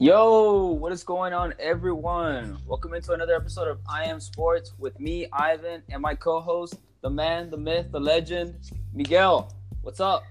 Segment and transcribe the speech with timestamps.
[0.00, 2.56] Yo, what is going on, everyone?
[2.68, 7.10] Welcome into another episode of I Am Sports with me, Ivan, and my co-host, the
[7.10, 9.52] man, the myth, the legend, Miguel.
[9.82, 10.22] What's up?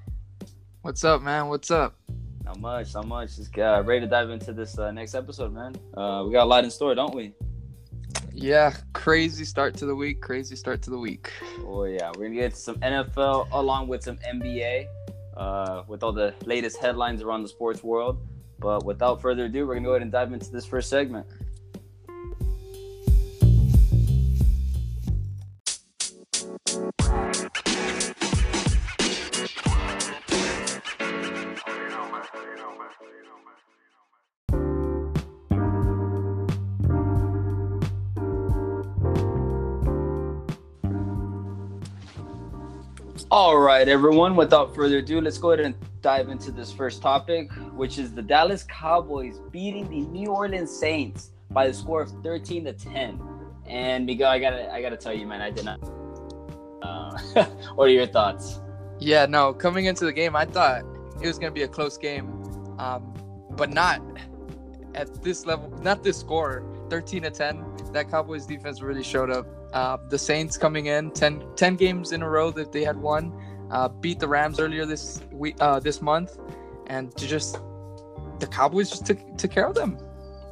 [0.83, 1.49] What's up, man?
[1.49, 1.95] What's up?
[2.45, 3.35] Not much, not much.
[3.35, 5.75] Just uh, ready to dive into this uh, next episode, man.
[5.97, 7.33] Uh, we got a lot in store, don't we?
[8.31, 10.21] Yeah, crazy start to the week.
[10.21, 11.33] Crazy start to the week.
[11.65, 14.85] Oh yeah, we're gonna get some NFL along with some NBA,
[15.35, 18.25] uh, with all the latest headlines around the sports world.
[18.59, 21.25] But without further ado, we're gonna go ahead and dive into this first segment.
[43.29, 44.35] All right, everyone.
[44.35, 48.21] Without further ado, let's go ahead and dive into this first topic, which is the
[48.21, 53.21] Dallas Cowboys beating the New Orleans Saints by the score of 13 to 10.
[53.65, 55.79] And Miguel, I gotta, I gotta tell you, man, I did not.
[56.81, 58.61] Uh, what are your thoughts?
[58.99, 59.53] Yeah, no.
[59.53, 60.83] Coming into the game, I thought
[61.21, 62.27] it was gonna be a close game,
[62.79, 63.13] um,
[63.51, 64.01] but not
[64.95, 65.69] at this level.
[65.81, 67.63] Not this score, 13 to 10.
[67.93, 69.47] That Cowboys defense really showed up.
[69.73, 73.33] Uh, the Saints coming in 10, 10 games in a row that they had won,
[73.71, 76.37] uh, beat the Rams earlier this week, uh, this month,
[76.87, 77.59] and to just
[78.39, 79.97] the Cowboys just took took care of them.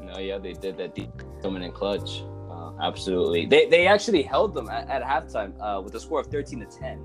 [0.01, 2.23] No, yeah, they did that deep dominant clutch.
[2.49, 6.27] Uh, absolutely, they they actually held them at, at halftime uh, with a score of
[6.27, 6.99] 13 to 10.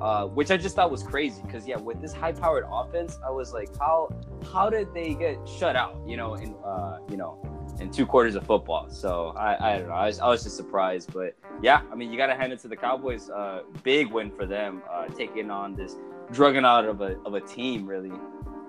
[0.00, 3.52] Uh, which I just thought was crazy because yeah, with this high-powered offense, I was
[3.52, 4.08] like, how
[4.50, 6.00] how did they get shut out?
[6.06, 7.38] You know, in uh, you know,
[7.78, 8.88] in two quarters of football.
[8.90, 9.94] So I, I don't know.
[9.94, 12.60] I was, I was just surprised, but yeah, I mean, you got to hand it
[12.60, 13.30] to the Cowboys.
[13.30, 15.96] Uh, big win for them, uh, taking on this
[16.32, 18.12] juggernaut of a of a team, really.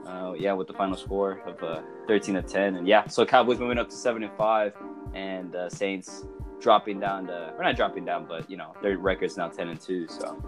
[0.06, 3.60] Uh, yeah, with the final score of uh, 13 to 10, and yeah, so Cowboys
[3.60, 4.74] moving up to seven and five,
[5.14, 6.26] and uh, Saints
[6.60, 9.80] dropping down to, or not dropping down, but you know their record's now 10 and
[9.80, 10.08] two.
[10.08, 10.42] So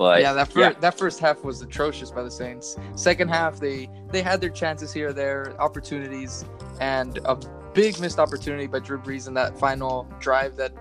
[0.00, 0.80] but yeah, that first yeah.
[0.80, 2.78] that first half was atrocious by the Saints.
[2.94, 6.42] Second half, they they had their chances here there, opportunities,
[6.80, 7.38] and a
[7.74, 10.72] big missed opportunity by Drew Brees in that final drive that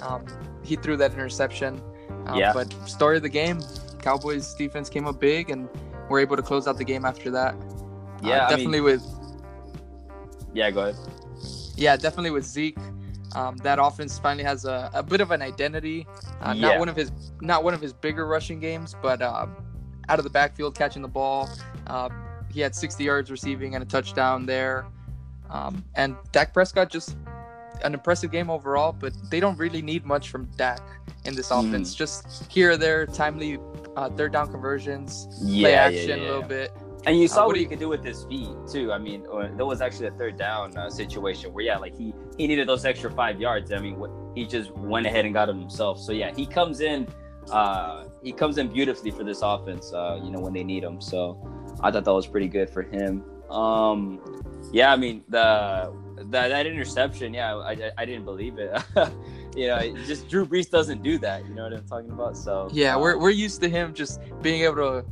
[0.00, 0.26] um,
[0.62, 1.80] he threw that interception.
[2.26, 2.52] Um, yeah.
[2.52, 3.60] But story of the game,
[4.00, 5.68] Cowboys defense came up big and
[6.08, 7.54] were able to close out the game after that.
[8.22, 9.04] Yeah, uh, definitely I mean, with.
[10.54, 10.96] Yeah, go ahead.
[11.76, 12.78] Yeah, definitely with Zeke.
[13.34, 16.06] Um, that offense finally has a, a bit of an identity.
[16.40, 16.68] Uh, yeah.
[16.68, 19.46] Not one of his not one of his bigger rushing games, but uh,
[20.08, 21.48] out of the backfield catching the ball.
[21.86, 22.08] Uh,
[22.50, 24.86] he had 60 yards receiving and a touchdown there.
[25.50, 27.16] Um, and Dak Prescott just
[27.84, 30.80] an impressive game overall, but they don't really need much from Dak
[31.24, 31.68] in this mm.
[31.68, 31.94] offense.
[31.94, 33.58] Just here or there, timely
[33.96, 36.22] uh, third down conversions, yeah, play action yeah, yeah.
[36.22, 36.72] a little bit.
[37.06, 38.92] And you saw Uh, what, what he you- could do with his feet too.
[38.92, 42.12] I mean, uh, there was actually a third down uh, situation where yeah, like he
[42.36, 43.72] he needed those extra five yards.
[43.72, 43.96] I mean,
[44.34, 46.00] he just went ahead and got them himself.
[46.00, 47.06] So yeah, he comes in,
[47.50, 49.92] uh, he comes in beautifully for this offense.
[49.92, 51.00] Uh, you know when they need him.
[51.00, 51.38] So
[51.80, 53.22] I thought that was pretty good for him.
[53.50, 54.20] Um,
[54.72, 55.92] yeah, I mean the
[56.30, 57.34] that that interception.
[57.34, 58.70] Yeah, I I, I didn't believe it.
[59.56, 61.46] you know, it just Drew Brees doesn't do that.
[61.46, 62.36] You know what I'm talking about?
[62.36, 65.04] So Yeah, uh, we're, we're used to him just being able to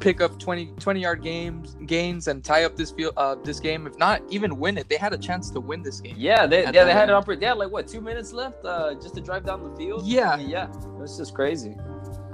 [0.00, 3.86] pick up 20, 20 yard games gains and tie up this field uh this game
[3.86, 6.64] if not even win it they had a chance to win this game Yeah, they
[6.64, 7.40] yeah they had an opportunity.
[7.40, 10.06] They had like what two minutes left uh, just to drive down the field.
[10.06, 10.36] Yeah.
[10.36, 11.76] Yeah, it was just crazy.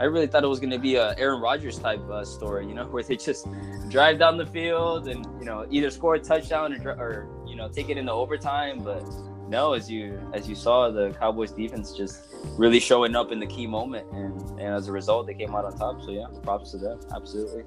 [0.02, 2.86] I really thought it was gonna be a Aaron Rodgers type uh, story, you know,
[2.90, 3.46] where they just
[3.88, 7.68] drive down the field and you know either score a touchdown or, or you know
[7.68, 8.80] take it into overtime.
[8.82, 9.04] But
[9.48, 13.46] no, as you as you saw, the Cowboys defense just really showing up in the
[13.46, 16.02] key moment, and and as a result, they came out on top.
[16.02, 17.62] So yeah, props to them, absolutely.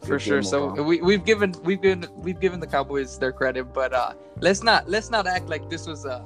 [0.00, 3.64] for Good sure so we, we've given we've given we've given the cowboys their credit
[3.74, 6.24] but uh let's not let's not act like this was a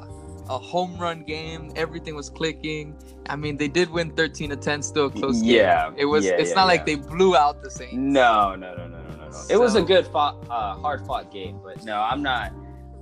[0.48, 2.96] a home run game everything was clicking
[3.28, 6.24] i mean they did win 13 to 10 still a close game Yeah, it was
[6.24, 9.16] yeah, it's yeah, not like they blew out the saints No, no, no, no, no,
[9.16, 9.42] no, no.
[9.50, 12.52] It was a good fought, uh, hard fought game, but no, I'm not.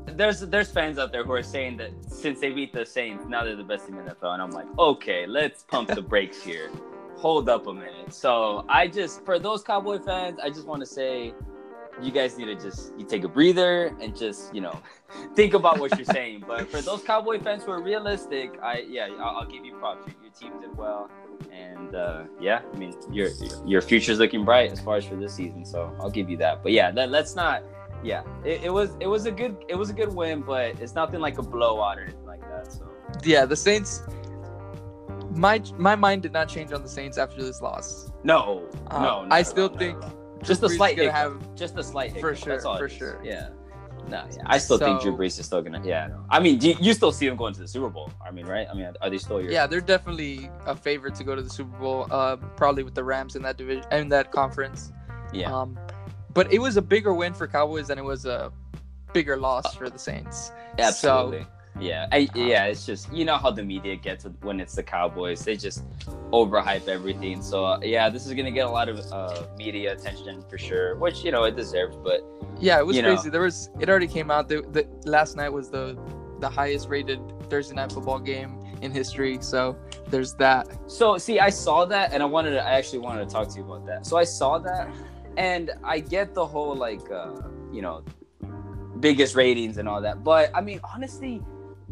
[0.06, 3.44] There's there's fans out there who are saying that since they beat the Saints, now
[3.44, 6.42] they're the best team in the NFL, and I'm like, okay, let's pump the brakes
[6.42, 6.70] here.
[7.16, 8.12] Hold up a minute.
[8.12, 11.34] So I just for those Cowboy fans, I just want to say,
[12.00, 14.80] you guys need to just you take a breather and just you know
[15.34, 16.44] think about what you're saying.
[16.46, 20.06] But for those Cowboy fans who are realistic, I yeah, I'll, I'll give you props.
[20.06, 21.10] Your, your team did well,
[21.52, 23.28] and uh, yeah, I mean your
[23.66, 25.64] your future's looking bright as far as for this season.
[25.64, 26.62] So I'll give you that.
[26.62, 27.62] But yeah, let, let's not.
[28.04, 30.94] Yeah, it, it was it was a good it was a good win, but it's
[30.94, 32.72] nothing like a blowout or anything like that.
[32.72, 32.92] So
[33.24, 34.02] yeah the saints
[35.30, 39.26] my my mind did not change on the saints after this loss no, Uh, no,
[39.30, 40.02] I still think
[40.42, 41.14] just a Brees slight hiccup.
[41.14, 42.20] have just a slight hiccup.
[42.22, 43.20] For sure, That's all for sure.
[43.24, 43.50] Yeah.
[44.08, 45.80] No, yeah, I still think Drew Brees is still gonna.
[45.84, 46.24] Yeah, no.
[46.28, 48.10] I mean, do you, you still see him going to the Super Bowl?
[48.26, 48.66] I mean, right?
[48.68, 49.52] I mean, are they still your?
[49.52, 52.08] Yeah, they're definitely a favorite to go to the Super Bowl.
[52.10, 54.92] Uh, probably with the Rams in that division in that conference.
[55.32, 55.54] yeah.
[55.54, 55.78] Um,
[56.34, 58.50] but it was a bigger win for Cowboys than it was a
[59.12, 60.50] bigger loss for the Saints.
[60.78, 61.46] Absolutely.
[61.82, 62.06] Yeah.
[62.12, 62.66] I, yeah.
[62.66, 65.44] It's just you know how the media gets when it's the Cowboys.
[65.44, 65.82] They just
[66.30, 67.42] overhype everything.
[67.42, 70.96] So uh, yeah, this is gonna get a lot of uh, media attention for sure,
[70.96, 71.96] which you know it deserves.
[71.96, 72.20] But
[72.60, 73.14] Yeah, it was You know.
[73.14, 73.30] crazy.
[73.30, 74.48] There was it already came out.
[74.48, 75.98] The, the last night was the
[76.40, 77.20] the highest rated
[77.50, 79.38] Thursday night football game in history.
[79.40, 79.76] So
[80.08, 80.66] there's that.
[80.90, 82.64] So see, I saw that, and I wanted to.
[82.64, 84.06] I actually wanted to talk to you about that.
[84.06, 84.88] So I saw that,
[85.36, 87.30] and I get the whole like, uh,
[87.72, 88.02] you know,
[89.00, 90.24] biggest ratings and all that.
[90.24, 91.42] But I mean, honestly,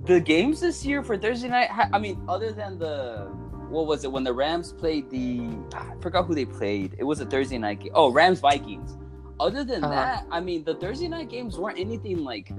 [0.05, 1.69] the games this year for Thursday night.
[1.93, 3.29] I mean, other than the
[3.69, 5.49] what was it when the Rams played the?
[5.75, 6.97] I forgot who they played.
[6.99, 7.93] It was a Thursday night game.
[7.95, 8.97] Oh, Rams Vikings.
[9.39, 9.95] Other than Uh-huh.
[9.95, 12.51] that, I mean, the Thursday night games weren't anything like,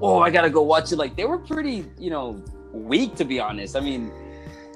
[0.00, 0.96] oh, I gotta go watch it.
[0.96, 2.42] Like they were pretty, you know,
[2.72, 3.76] weak to be honest.
[3.76, 4.12] I mean,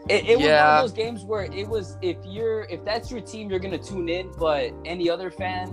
[0.09, 3.21] it, it was one of those games where it was if you're if that's your
[3.21, 5.71] team, you're gonna tune in, but any other fan,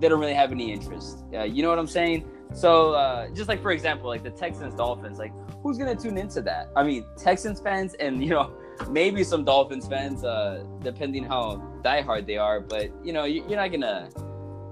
[0.00, 1.24] they don't really have any interest.
[1.32, 2.28] Uh, you know what I'm saying?
[2.52, 5.32] So uh, just like for example, like the Texans Dolphins, like
[5.62, 6.68] who's gonna tune into that?
[6.76, 8.52] I mean, Texans fans and you know
[8.90, 12.60] maybe some Dolphins fans, uh, depending how diehard they are.
[12.60, 14.08] But you know, you, you're not gonna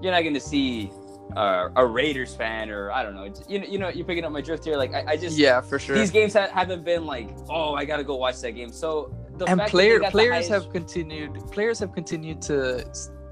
[0.01, 0.91] you're not gonna see
[1.37, 3.31] uh, a Raiders fan or I don't know.
[3.47, 4.75] You know, you know, you're picking up my drift here.
[4.77, 5.95] Like I, I just Yeah, for sure.
[5.95, 8.71] these games ha- haven't been like, oh, I gotta go watch that game.
[8.71, 11.33] So the and fact player players highest- have continued.
[11.51, 12.85] Players have continued to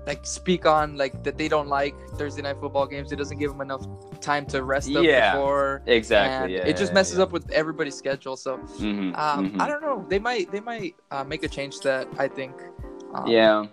[0.07, 3.11] like speak on like that they don't like Thursday night football games.
[3.11, 3.85] It doesn't give them enough
[4.21, 5.83] time to rest up Yeah, before.
[5.85, 6.55] exactly.
[6.55, 8.37] Yeah, it just messes up with everybody's schedule.
[8.37, 10.05] So hmm um, I don't know.
[10.07, 12.07] They might they might uh, make a change to that.
[12.17, 12.55] I think.
[13.13, 13.65] Um, yeah,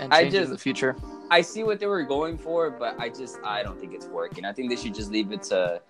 [0.00, 0.96] and I just- in the future.
[1.32, 4.44] I see what they were going for, but I just I don't think it's working.
[4.44, 5.80] I think they should just leave it to,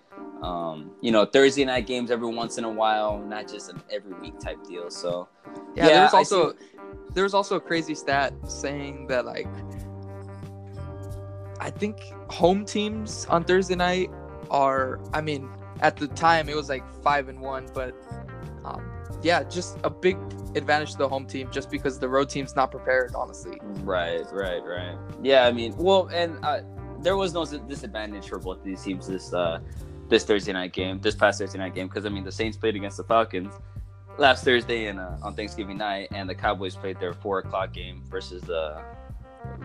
[0.43, 4.13] um, you know, Thursday night games every once in a while, not just an every
[4.21, 4.91] week type deal.
[4.91, 5.27] So
[5.75, 6.53] Yeah, Yeah, there's also
[7.13, 9.47] there was also a crazy stat saying that like
[11.59, 14.09] I think home teams on Thursday night
[14.49, 15.49] are I mean
[15.81, 17.95] at the time it was like five and one, but
[18.63, 18.89] um,
[19.21, 20.17] yeah, just a big
[20.55, 23.59] advantage to the home team just because the road team's not prepared, honestly.
[23.83, 24.97] Right, right, right.
[25.21, 26.61] Yeah, I mean, well, and uh,
[26.99, 29.59] there was no disadvantage for both these teams this uh,
[30.09, 32.75] this Thursday night game, this past Thursday night game, because I mean, the Saints played
[32.75, 33.53] against the Falcons
[34.21, 38.03] last Thursday and uh, on Thanksgiving night, and the Cowboys played their four o'clock game
[38.09, 38.81] versus the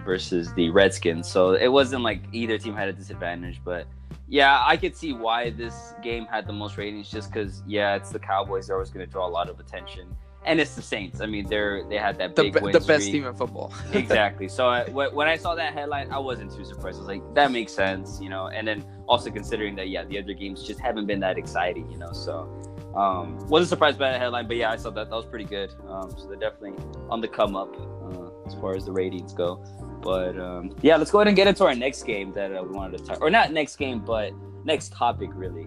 [0.05, 1.29] versus the Redskins.
[1.29, 3.87] So it wasn't like either team had a disadvantage, but
[4.29, 8.11] yeah, I could see why this game had the most ratings, just because yeah, it's
[8.11, 8.67] the Cowboys.
[8.67, 10.17] They're always going to draw a lot of attention.
[10.45, 11.21] And it's the Saints.
[11.21, 13.75] I mean, they're they had that The, big be- win the best team in football.
[13.93, 14.49] exactly.
[14.49, 16.99] So I, when I saw that headline, I wasn't too surprised.
[16.99, 18.47] I was like, that makes sense, you know.
[18.47, 21.99] And then also considering that, yeah, the other games just haven't been that exciting, you
[21.99, 22.13] know.
[22.13, 22.49] So
[22.97, 25.11] um, wasn't surprised by the headline, but yeah, I saw that.
[25.11, 25.71] That was pretty good.
[25.89, 29.63] Um, so they're definitely on the come up uh, as far as the ratings go.
[30.03, 32.75] But um, yeah, let's go ahead and get into our next game that uh, we
[32.75, 34.33] wanted to talk, or not next game, but
[34.65, 35.65] next topic really,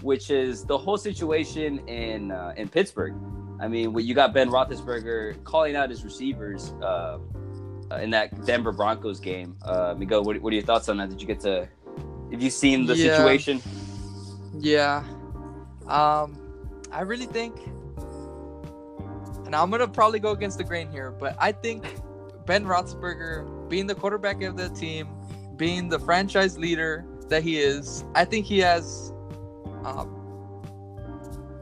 [0.00, 3.14] which is the whole situation in uh, in Pittsburgh.
[3.60, 7.18] I mean, when you got Ben Roethlisberger calling out his receivers uh,
[7.92, 9.56] uh, in that Denver Broncos game.
[9.62, 11.10] Uh, Miguel, what, what are your thoughts on that?
[11.10, 11.68] Did you get to?
[12.30, 13.14] Have you seen the Yeah.
[13.16, 13.60] situation?
[14.58, 15.04] Yeah.
[15.86, 16.36] Um,
[16.92, 17.56] I really think,
[19.46, 21.84] and I'm gonna probably go against the grain here, but I think
[22.46, 25.08] Ben Roethlisberger, being the quarterback of the team,
[25.56, 29.12] being the franchise leader that he is, I think he has,
[29.84, 30.18] um,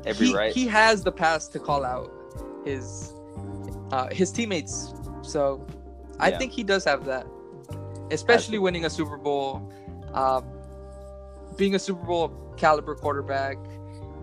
[0.05, 0.53] Every he, right.
[0.53, 2.11] he has the pass to call out
[2.65, 3.15] his
[3.93, 4.95] uh, his teammates.
[5.23, 5.65] So
[6.19, 6.39] I Yeah.
[6.39, 7.27] think he does have that,
[8.11, 9.71] especially winning a Super Bowl,
[10.15, 10.45] um,
[11.57, 13.59] being a Super Bowl caliber quarterback.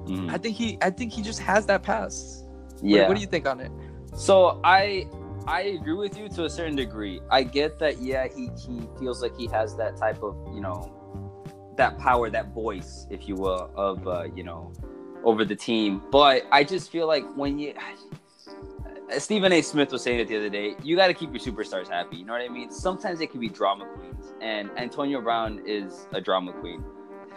[0.08, 0.30] Mhm.
[0.34, 2.44] I think he I think he just has that pass.
[2.44, 3.08] What- Yeah.
[3.08, 3.72] What, do you think on it?
[4.16, 5.08] So I
[5.48, 7.22] I agree with you to a certain degree.
[7.32, 8.02] I get that.
[8.02, 10.92] Yeah, he he feels like he has that type of you know
[11.78, 14.72] that power, that voice, if you will, of uh, you know
[15.24, 16.02] over the team.
[16.12, 17.74] But I just feel like when you
[19.20, 19.62] Stephen A.
[19.62, 22.18] Smith was saying it the other day, you got to keep your superstars happy.
[22.18, 22.70] You know what I mean?
[22.72, 26.84] Sometimes they can be drama queens, and Antonio Brown is a drama queen.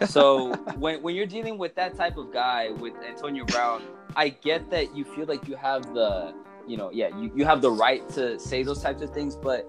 [0.07, 3.81] So when when you're dealing with that type of guy with Antonio Brown,
[4.15, 6.33] I get that you feel like you have the
[6.67, 9.67] you know yeah you, you have the right to say those types of things, but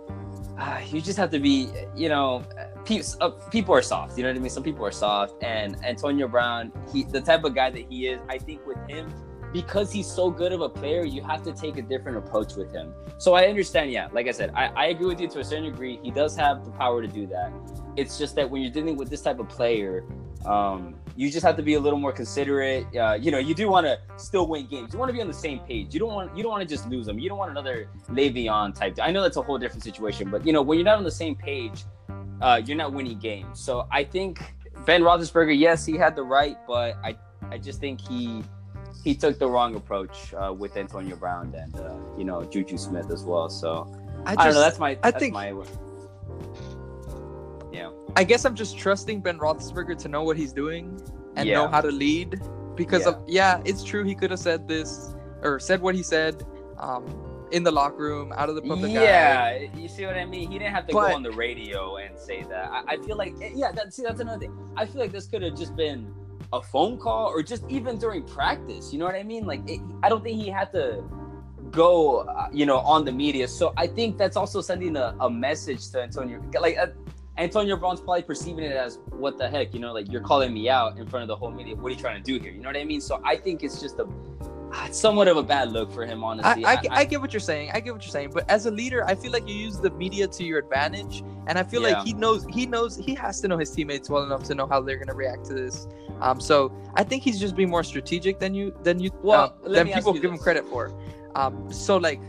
[0.59, 2.45] uh, you just have to be you know
[2.85, 4.17] pe- uh, people are soft.
[4.17, 4.51] You know what I mean?
[4.51, 8.21] Some people are soft, and Antonio Brown, he the type of guy that he is,
[8.29, 9.13] I think with him.
[9.53, 12.73] Because he's so good of a player, you have to take a different approach with
[12.73, 12.95] him.
[13.19, 14.09] So I understand, yeah.
[14.11, 16.01] Like I said, I, I agree with you to a certain degree.
[16.03, 17.53] He does have the power to do that.
[17.97, 20.05] It's just that when you're dealing with this type of player,
[20.45, 22.85] Um, you just have to be a little more considerate.
[22.97, 24.93] Uh, you know, you do want to still win games.
[24.93, 25.95] You want to be on the same page.
[25.95, 27.17] You don't want you don't want to just lose them.
[27.21, 28.99] You don't want another Le'Veon type.
[29.01, 31.19] I know that's a whole different situation, but you know when you're not on the
[31.25, 31.85] same page,
[32.41, 33.61] uh, you're not winning games.
[33.61, 34.43] So I think
[34.85, 37.17] Ben Roethlisberger, yes, he had the right, but I
[37.55, 38.43] I just think he
[39.05, 43.13] he took the wrong approach uh, with Antonio Brown and uh, you know Juju Smith
[43.13, 43.49] as well.
[43.49, 43.87] So
[44.27, 44.61] I, just, I don't know.
[44.61, 44.99] That's my.
[45.05, 45.35] I think.
[45.35, 45.55] My.
[48.17, 51.01] I guess I'm just trusting Ben Roethlisberger to know what he's doing
[51.37, 51.55] and yeah.
[51.55, 52.41] know how to lead.
[52.75, 53.09] Because yeah.
[53.09, 54.05] of yeah, it's true.
[54.05, 56.45] He could have said this or said what he said.
[56.79, 59.71] Um, in the locker room, out of the public yeah, eye.
[59.77, 60.51] you see what I mean.
[60.51, 62.71] He didn't have to but, go on the radio and say that.
[62.71, 64.57] I, I feel like, yeah, that, see, that's another thing.
[64.75, 66.13] I feel like this could have just been
[66.53, 68.93] a phone call or just even during practice.
[68.93, 69.47] You know what I mean?
[69.47, 71.05] Like, it, I don't think he had to
[71.71, 73.47] go, uh, you know, on the media.
[73.47, 76.43] So I think that's also sending a, a message to Antonio.
[76.59, 76.87] Like, uh,
[77.39, 80.69] Antonio Brown's probably perceiving it as what the heck, you know, like you're calling me
[80.69, 81.75] out in front of the whole media.
[81.75, 82.53] What are you trying to do here?
[82.53, 83.01] You know what I mean?
[83.01, 84.07] So I think it's just a
[84.91, 86.65] somewhat of a bad look for him, honestly.
[86.65, 87.71] I, I, I, get what you're saying.
[87.73, 88.31] I get what you're saying.
[88.33, 91.59] But as a leader, I feel like you use the media to your advantage, and
[91.59, 91.99] I feel yeah.
[91.99, 94.67] like he knows he knows he has to know his teammates well enough to know
[94.67, 95.89] how they're gonna react to this.
[96.21, 99.69] Um, so I think he's just being more strategic than you than you well, uh,
[99.69, 100.31] than people give this.
[100.33, 100.93] him credit for.
[101.35, 102.21] Um, so like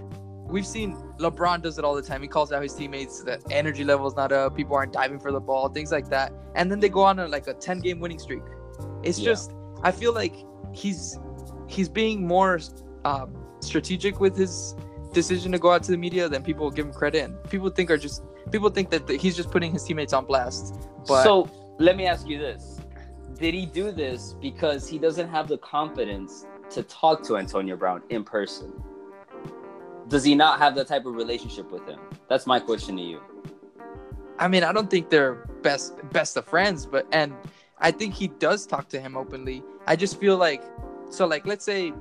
[0.45, 2.21] we've seen LeBron does it all the time.
[2.21, 5.31] He calls out his teammates that energy level is not up, people aren't diving for
[5.31, 7.99] the ball, things like that, and then they go on a, like a 10 game
[7.99, 8.43] winning streak.
[9.03, 9.31] It's yeah.
[9.31, 9.51] just
[9.83, 10.35] I feel like
[10.73, 11.17] he's
[11.67, 12.59] he's being more
[13.05, 14.75] um, strategic with his
[15.13, 17.91] decision to go out to the media than people give him credit, and people think
[17.91, 20.75] are just people think that he's just putting his teammates on blast.
[21.07, 21.49] But so
[21.79, 22.79] let me ask you this:
[23.39, 28.01] Did he do this because he doesn't have the confidence to talk to Antonio Brown
[28.09, 28.73] in person?
[30.13, 31.99] Does he not have that type of relationship with him?
[32.29, 33.19] That's my question to you.
[34.37, 37.33] I mean, I don't think they're best best of friends, but and
[37.79, 39.63] I think he does talk to him openly.
[39.87, 40.61] I just feel like
[41.09, 41.93] so like let's say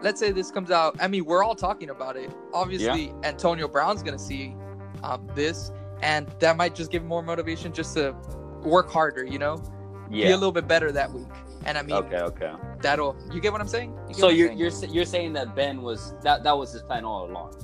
[0.00, 0.96] let's say this comes out.
[0.98, 2.34] I mean, we're all talking about it.
[2.54, 3.20] Obviously, yeah.
[3.24, 4.56] Antonio Brown's gonna see
[5.02, 8.16] um, this, and that might just give him more motivation just to
[8.62, 9.22] work harder.
[9.22, 9.62] You know,
[10.10, 10.28] yeah.
[10.28, 11.28] be a little bit better that week.
[11.66, 13.92] And I mean, okay, okay, that'll you get what I'm saying?
[14.08, 17.28] You so you're you're you're saying that Ben was that that was his plan all
[17.28, 17.54] along.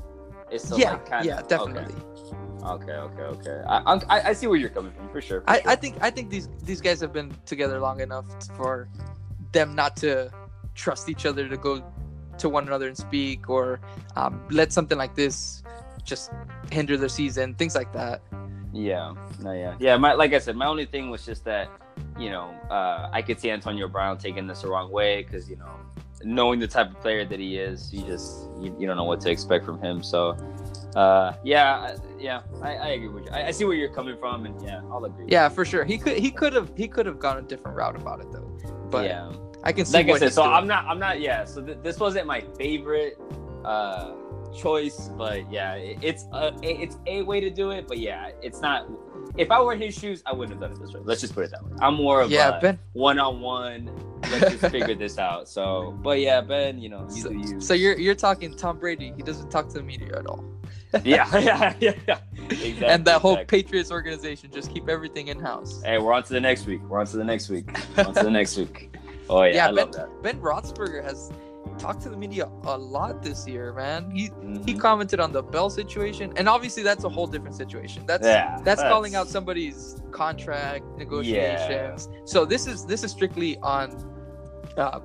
[0.50, 1.94] It's so yeah, like kind yeah, definitely.
[1.94, 2.38] Okay.
[2.62, 3.62] Okay, okay, okay.
[3.66, 5.40] I, I, I see where you're coming from for sure.
[5.40, 5.70] For I, sure.
[5.70, 8.88] I think I think these these guys have been together long enough for
[9.50, 10.30] them not to
[10.74, 11.82] trust each other to go
[12.38, 13.80] to one another and speak or
[14.16, 15.62] um, let something like this
[16.04, 16.30] just
[16.70, 18.22] hinder their season, things like that.
[18.72, 19.96] Yeah, no, yeah, yeah.
[19.96, 21.68] My like I said, my only thing was just that
[22.18, 25.56] you know uh, I could see Antonio Brown taking this the wrong way because you
[25.56, 25.70] know
[26.24, 29.20] knowing the type of player that he is, you just you, you don't know what
[29.22, 30.02] to expect from him.
[30.02, 30.36] So
[30.94, 33.30] uh, yeah, yeah, I, I agree with you.
[33.30, 35.24] I, I, see where you're coming from, and yeah, I'll agree.
[35.28, 35.84] Yeah, for sure.
[35.84, 38.58] He could he could have he could have gone a different route about it though.
[38.90, 39.32] But yeah,
[39.64, 39.94] I can see.
[39.94, 40.54] Like I said, so doing.
[40.54, 41.44] I'm not I'm not yeah.
[41.44, 43.18] So th- this wasn't my favorite
[43.64, 44.12] uh
[44.54, 47.88] choice, but yeah, it, it's a it's a way to do it.
[47.88, 48.86] But yeah, it's not.
[49.36, 51.00] If I were in his shoes, I wouldn't have done it this way.
[51.04, 51.72] Let's just put it that way.
[51.80, 52.78] I'm more of yeah, Ben.
[52.92, 53.90] one on one.
[54.30, 55.48] Let's just figure this out.
[55.48, 57.60] So, but yeah, Ben, you know, you so, you.
[57.60, 59.12] So you're you're talking Tom Brady.
[59.16, 60.44] He doesn't talk to the media at all.
[61.04, 62.18] yeah, yeah, yeah, yeah.
[62.50, 63.62] Exactly, and that whole exactly.
[63.62, 65.80] Patriots organization just keep everything in house.
[65.82, 66.82] Hey, we're on to the next week.
[66.82, 67.70] We're on to the next week.
[67.98, 68.94] on to the next week.
[69.30, 69.90] Oh yeah, yeah Ben,
[70.22, 71.32] Ben Roethlisberger has
[71.78, 74.10] talked to the media a lot this year, man.
[74.10, 74.62] He mm-hmm.
[74.64, 78.04] he commented on the Bell situation, and obviously that's a whole different situation.
[78.06, 78.82] That's yeah, that's, that's...
[78.82, 82.08] calling out somebody's contract negotiations.
[82.10, 82.20] Yeah.
[82.24, 83.86] So this is this is strictly on
[84.76, 85.00] uh,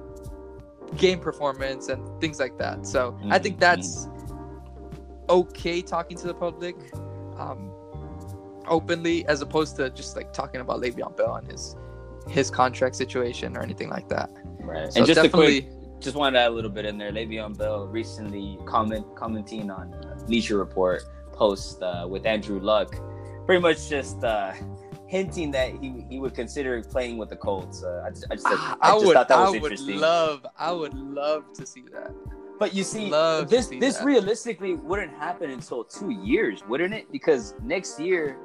[0.95, 2.85] game performance and things like that.
[2.85, 3.31] So mm-hmm.
[3.31, 3.81] I think mm-hmm.
[3.81, 4.07] that's
[5.29, 6.75] okay talking to the public
[7.37, 7.71] um,
[8.67, 11.75] openly as opposed to just like talking about Le'Veon Bell and his
[12.27, 14.29] his contract situation or anything like that.
[14.59, 14.91] Right.
[14.91, 15.61] So and just definitely.
[15.61, 17.11] Quick, just wanted to add a little bit in there.
[17.11, 19.93] Le'Veon Bell recently comment commenting on
[20.25, 22.95] Bleacher Report post uh, with Andrew Luck,
[23.45, 24.53] pretty much just uh,
[25.07, 27.83] hinting that he, he would consider playing with the Colts.
[27.83, 28.47] Uh, I just, I just,
[28.81, 29.87] I just would, thought that was I interesting.
[29.87, 32.11] would love I would love to see that.
[32.59, 34.05] But you see, Love this see this that.
[34.05, 37.11] realistically wouldn't happen until two years, wouldn't it?
[37.11, 38.37] Because next year,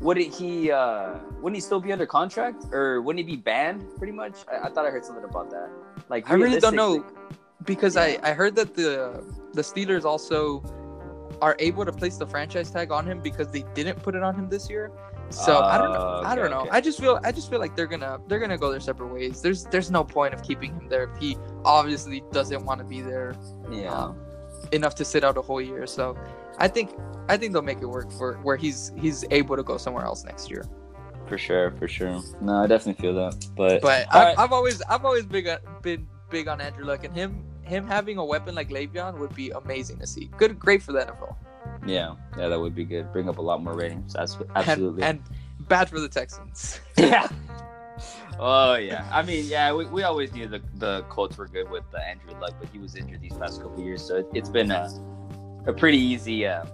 [0.00, 4.12] wouldn't he uh wouldn't he still be under contract or wouldn't he be banned pretty
[4.12, 4.34] much?
[4.50, 5.70] I, I thought I heard something about that.
[6.12, 7.06] Like I really don't know
[7.64, 8.18] because yeah.
[8.22, 10.62] I, I heard that the the Steelers also
[11.40, 14.34] are able to place the franchise tag on him because they didn't put it on
[14.34, 14.92] him this year.
[15.30, 16.00] So uh, I don't know.
[16.00, 16.60] Okay, I don't know.
[16.60, 16.70] Okay.
[16.70, 19.40] I just feel I just feel like they're gonna they're gonna go their separate ways.
[19.40, 23.00] There's there's no point of keeping him there if he obviously doesn't want to be
[23.00, 23.34] there.
[23.70, 23.94] Yeah.
[23.94, 24.18] Um,
[24.72, 25.86] enough to sit out a whole year.
[25.86, 26.14] So
[26.58, 26.90] I think
[27.30, 30.24] I think they'll make it work for where he's he's able to go somewhere else
[30.24, 30.66] next year.
[31.28, 32.20] For sure, for sure.
[32.40, 33.46] No, I definitely feel that.
[33.56, 34.38] But But I, right.
[34.38, 38.18] I've always I've always big uh, been big on Andrew Luck, and him him having
[38.18, 40.30] a weapon like Le'Veon would be amazing to see.
[40.36, 41.36] Good, great for the NFL.
[41.86, 43.12] yeah, yeah, that would be good.
[43.12, 44.12] Bring up a lot more ratings.
[44.14, 45.02] That's absolutely.
[45.02, 45.22] And,
[45.68, 46.80] bad for the Texans.
[46.98, 47.28] yeah.
[48.38, 49.08] Oh yeah.
[49.12, 52.38] I mean, yeah, we, we always knew the the Colts were good with uh, Andrew
[52.40, 54.90] Luck, but he was injured these past couple years, so it, it's been a
[55.66, 56.46] a pretty easy.
[56.46, 56.64] Uh,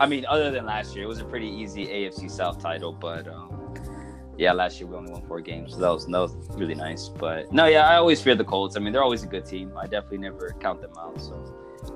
[0.00, 3.28] I mean, other than last year, it was a pretty easy AFC South title, but
[3.28, 3.63] um,
[4.38, 7.08] yeah, last year we only won four games, so that was that was really nice.
[7.08, 8.76] But no, yeah, I always fear the Colts.
[8.76, 9.72] I mean, they're always a good team.
[9.76, 11.34] I definitely never count them out, so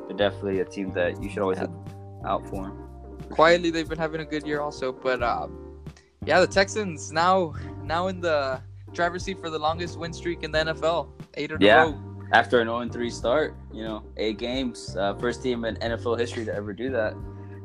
[0.07, 1.71] they're definitely a team that you should always have
[2.25, 2.73] out for.
[3.31, 4.93] Quietly, they've been having a good year also.
[4.93, 5.81] But um,
[6.25, 7.55] yeah, the Texans now
[7.85, 8.61] now in the
[8.93, 11.85] driver's seat for the longest win streak in the NFL, eight in Yeah.
[11.85, 11.99] a row.
[12.33, 16.55] after an 0-3 start, you know, eight games, uh, first team in NFL history to
[16.55, 17.15] ever do that.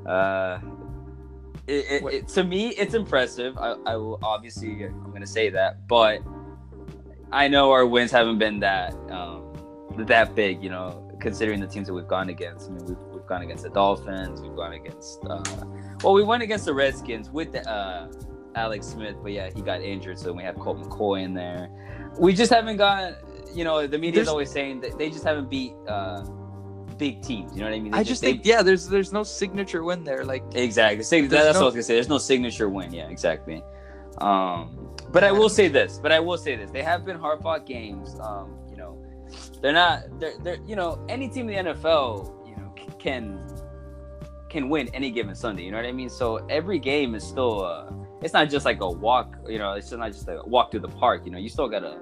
[0.09, 0.59] Uh,
[1.67, 3.57] it, it, it- to me, it's impressive.
[3.57, 6.21] I, I will obviously, I'm going to say that, but
[7.31, 9.53] I know our wins haven't been that um,
[9.97, 12.69] that big, you know, considering the teams that we've gone against.
[12.69, 15.41] I mean, we've, we've gone against the Dolphins, we've gone against, uh,
[16.03, 18.11] well, we went against the Redskins with the, uh,
[18.55, 21.69] Alex Smith, but yeah, he got injured, so we have Colt McCoy in there.
[22.19, 23.13] We just haven't got,
[23.55, 26.23] you know, the media's There's- always saying that they just haven't beat uh,
[27.05, 27.49] big teams.
[27.53, 27.91] You know what I mean?
[27.91, 30.23] They I just they- think yeah, there's there's no signature win there.
[30.33, 31.03] Like Exactly.
[31.03, 31.95] Sig- that's no- what I was gonna say.
[31.99, 32.93] There's no signature win.
[32.93, 33.61] Yeah, exactly.
[34.19, 34.63] Um,
[35.11, 35.99] but I will say this.
[36.03, 36.69] But I will say this.
[36.71, 38.17] They have been hard fought games.
[38.19, 38.93] Um, you know,
[39.61, 39.97] they're not.
[40.19, 40.37] They're.
[40.43, 40.59] They're.
[40.67, 42.69] You know, any team in the NFL, you know,
[43.05, 43.39] can
[44.49, 45.63] can win any given Sunday.
[45.63, 46.09] You know what I mean?
[46.09, 47.65] So every game is still.
[47.65, 47.91] Uh,
[48.21, 49.35] it's not just like a walk.
[49.47, 51.25] You know, it's not just a walk through the park.
[51.25, 51.97] You know, you still gotta.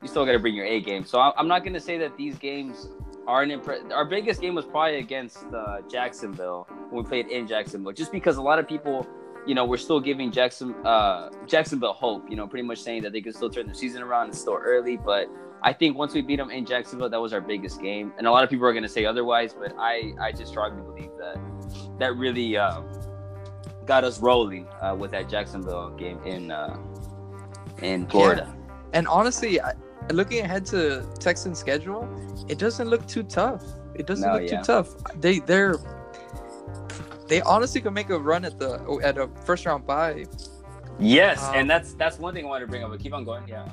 [0.00, 1.04] You still gotta bring your A game.
[1.04, 2.88] So I'm not gonna say that these games
[3.28, 8.12] impre- Our biggest game was probably against uh, Jacksonville when we played in Jacksonville, just
[8.12, 9.06] because a lot of people,
[9.46, 12.28] you know, we're still giving Jackson uh, Jacksonville hope.
[12.30, 14.28] You know, pretty much saying that they could still turn the season around.
[14.28, 15.28] It's still early, but
[15.62, 18.12] I think once we beat them in Jacksonville, that was our biggest game.
[18.18, 20.82] And a lot of people are going to say otherwise, but I I just strongly
[20.82, 21.38] believe that
[21.98, 22.80] that really uh,
[23.84, 26.78] got us rolling uh, with that Jacksonville game in uh,
[27.82, 28.54] in Florida.
[28.92, 29.72] And honestly, I,
[30.12, 32.08] looking ahead to Texans schedule,
[32.48, 33.62] it doesn't look too tough.
[33.94, 34.58] It doesn't No, look yeah.
[34.58, 34.94] too tough.
[35.20, 35.74] They they're
[37.28, 40.24] they honestly could make a run at the at a first round bye.
[40.98, 42.90] Yes, Um, and that's that's one thing I wanted to bring up.
[42.90, 43.46] But keep on going.
[43.46, 43.68] Yeah.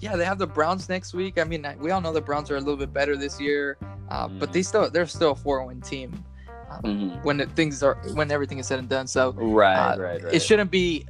[0.00, 1.38] Yeah, they have the Browns next week.
[1.40, 3.78] I mean, we all know the Browns are a little bit better this year,
[4.10, 4.52] uh, but Mhm.
[4.52, 6.24] they still they're still a four win team
[6.84, 7.24] Mhm.
[7.24, 9.06] when the things are when everything is said and done.
[9.08, 10.34] So Right, Uh, right, right.
[10.34, 11.06] it shouldn't be.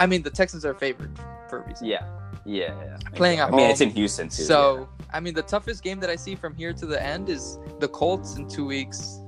[0.00, 1.10] I mean, the Texans are favored
[1.48, 1.86] for a reason.
[1.86, 2.02] Yeah,
[2.48, 2.96] yeah, yeah.
[3.14, 4.42] Playing at I mean, it's in Houston too.
[4.42, 7.58] So I mean, the toughest game that I see from here to the end is
[7.78, 9.20] the Colts in two weeks.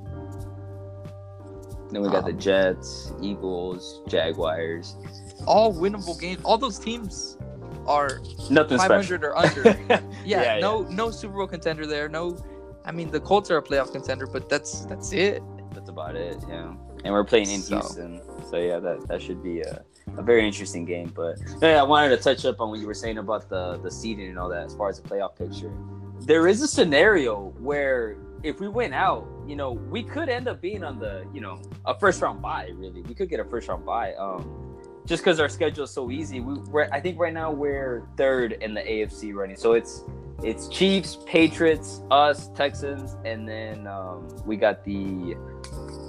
[1.90, 4.96] Then we got the Um, Jets, Eagles, Jaguars.
[5.46, 6.40] All winnable games.
[6.44, 7.37] All those teams
[7.87, 9.24] are Nothing 500 special.
[9.24, 9.62] or under.
[10.24, 12.09] Yeah, Yeah, no, no Super Bowl contender there.
[12.09, 12.37] No,
[12.85, 15.42] I mean the Colts are a playoff contender, but that's that's it.
[15.74, 16.37] That's about it.
[16.48, 19.83] Yeah, and we're playing in So- Houston, so yeah, that that should be a,
[20.16, 21.12] a very interesting game.
[21.14, 23.90] But yeah, I wanted to touch up on what you were saying about the the
[23.90, 25.73] seeding and all that as far as the playoff picture.
[26.20, 30.61] There is a scenario where if we win out, you know, we could end up
[30.61, 32.70] being on the you know a first round bye.
[32.75, 34.14] Really, we could get a first round bye.
[34.14, 38.53] Um, just because our schedule is so easy, we, I think right now we're third
[38.53, 40.05] in the AFC running, so it's
[40.42, 45.37] it's Chiefs, Patriots, us, Texans, and then um, we got the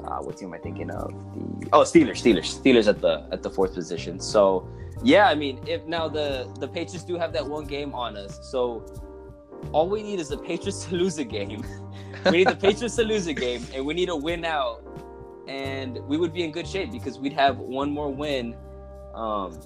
[0.06, 1.12] uh, what team am I thinking of?
[1.62, 4.20] The oh Steelers, Steelers, Steelers at the at the fourth position.
[4.20, 4.68] So
[5.04, 8.40] yeah, I mean, if now the the Patriots do have that one game on us,
[8.52, 8.86] so
[9.72, 11.64] all we need is the Patriots to lose a game.
[12.26, 14.84] we need the Patriots to lose a game, and we need to win out,
[15.48, 18.56] and we would be in good shape because we'd have one more win
[19.14, 19.60] um,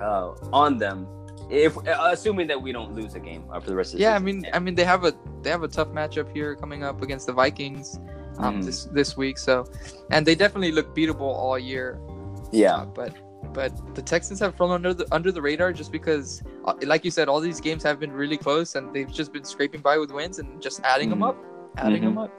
[0.00, 1.06] uh, on them.
[1.48, 4.02] If uh, assuming that we don't lose a game uh, for the rest of the
[4.02, 4.24] Yeah, I season.
[4.42, 7.26] mean, I mean they have a they have a tough matchup here coming up against
[7.26, 8.00] the Vikings
[8.38, 8.64] um, Mhm.
[8.64, 9.38] this this week.
[9.38, 9.64] So,
[10.10, 11.98] and they definitely look beatable all year.
[12.52, 13.12] yeah, Uh, but
[13.52, 17.10] but the Texans have flown under the under the radar just because, uh, like you
[17.10, 20.10] said, all these games have been really close and they've just been scraping by with
[20.10, 21.28] wins and just adding them Mhm.
[21.30, 21.36] up,
[21.78, 22.04] adding Mhm.
[22.14, 22.30] them up.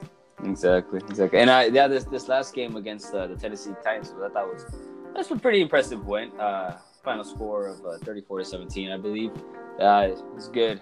[0.43, 1.39] Exactly, exactly.
[1.39, 4.65] And I yeah, this this last game against uh, the Tennessee Titans, I thought was
[5.15, 6.31] that's a pretty impressive win.
[6.39, 9.31] Uh, final score of uh, 34 to 17, I believe.
[9.79, 10.81] Uh, it was good,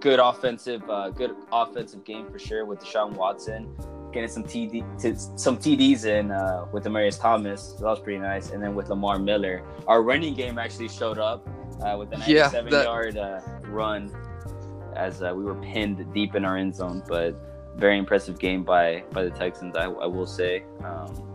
[0.00, 3.68] good offensive, uh, good offensive game for sure with Deshaun Watson
[4.12, 7.74] getting some TD, some TDs in uh, with Demaryius Thomas.
[7.78, 8.50] So that was pretty nice.
[8.50, 11.48] And then with Lamar Miller, our running game actually showed up
[11.82, 14.10] uh, with a Yeah, 97 that- yard uh, run
[14.96, 17.34] as uh, we were pinned deep in our end zone, but
[17.76, 19.76] very impressive game by by the Texans.
[19.76, 20.64] I, I will say.
[20.84, 21.26] Um,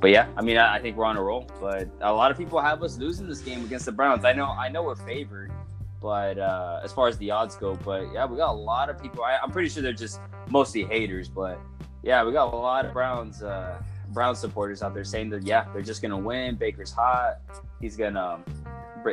[0.00, 1.48] but yeah, I mean, I, I, think we're on a roll.
[1.60, 4.24] But a lot of people have us losing this game against the Browns.
[4.24, 5.52] I know, I know we're favored,
[6.00, 9.00] but uh, as far as the odds go, but yeah, we got a lot of
[9.00, 9.22] people.
[9.22, 10.20] I, am pretty sure they're just
[10.50, 11.60] mostly haters, but
[12.02, 13.42] yeah, we got a lot of Browns.
[13.42, 16.56] Uh, Brown supporters out there saying that yeah, they're just gonna win.
[16.56, 17.38] Baker's hot.
[17.80, 18.40] He's gonna,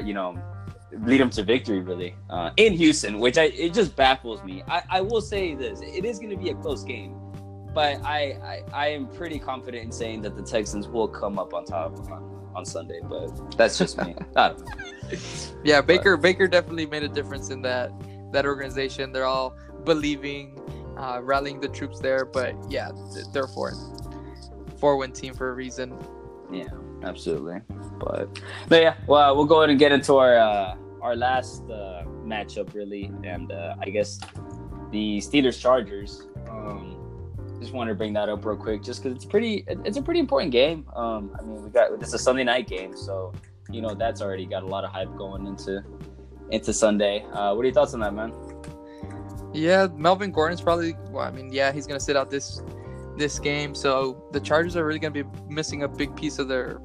[0.04, 0.38] you know,
[0.92, 4.64] lead them to victory really uh, in Houston, which I it just baffles me.
[4.68, 7.16] I, I will say this: it is gonna be a close game,
[7.74, 11.54] but I, I I am pretty confident in saying that the Texans will come up
[11.54, 13.00] on top on, on Sunday.
[13.04, 14.16] But that's just me.
[15.64, 17.92] yeah, Baker but, Baker definitely made a difference in that
[18.32, 19.12] that organization.
[19.12, 20.60] They're all believing,
[21.00, 22.26] uh, rallying the troops there.
[22.26, 22.92] But yeah,
[23.34, 24.00] they're for it
[24.80, 25.94] four win team for a reason.
[26.52, 26.70] Yeah,
[27.04, 27.62] absolutely.
[28.00, 32.04] But, but yeah, well, we'll go ahead and get into our uh, our last uh,
[32.24, 34.20] matchup really, and uh, I guess
[34.92, 36.28] the Steelers Chargers.
[36.50, 36.96] Um,
[37.60, 39.66] just wanted to bring that up real quick, just because it's pretty.
[39.68, 40.86] It's a pretty important game.
[40.96, 43.34] Um, I mean, we got it's a Sunday night game, so
[43.70, 45.84] you know that's already got a lot of hype going into
[46.52, 47.26] into Sunday.
[47.34, 48.32] Uh, what are your thoughts on that, man?
[49.54, 50.96] Yeah, Melvin Gordon's probably.
[51.10, 52.62] Well, I mean, yeah, he's gonna sit out this
[53.18, 53.76] this game.
[53.76, 56.80] So the Chargers are really to be missing a big piece of their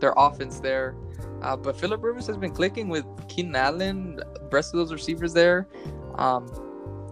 [0.00, 0.94] their offense there.
[1.42, 5.68] Uh, but Philip Rivers has been clicking with Keenan Allen, rest of those receivers there,
[6.16, 6.46] um,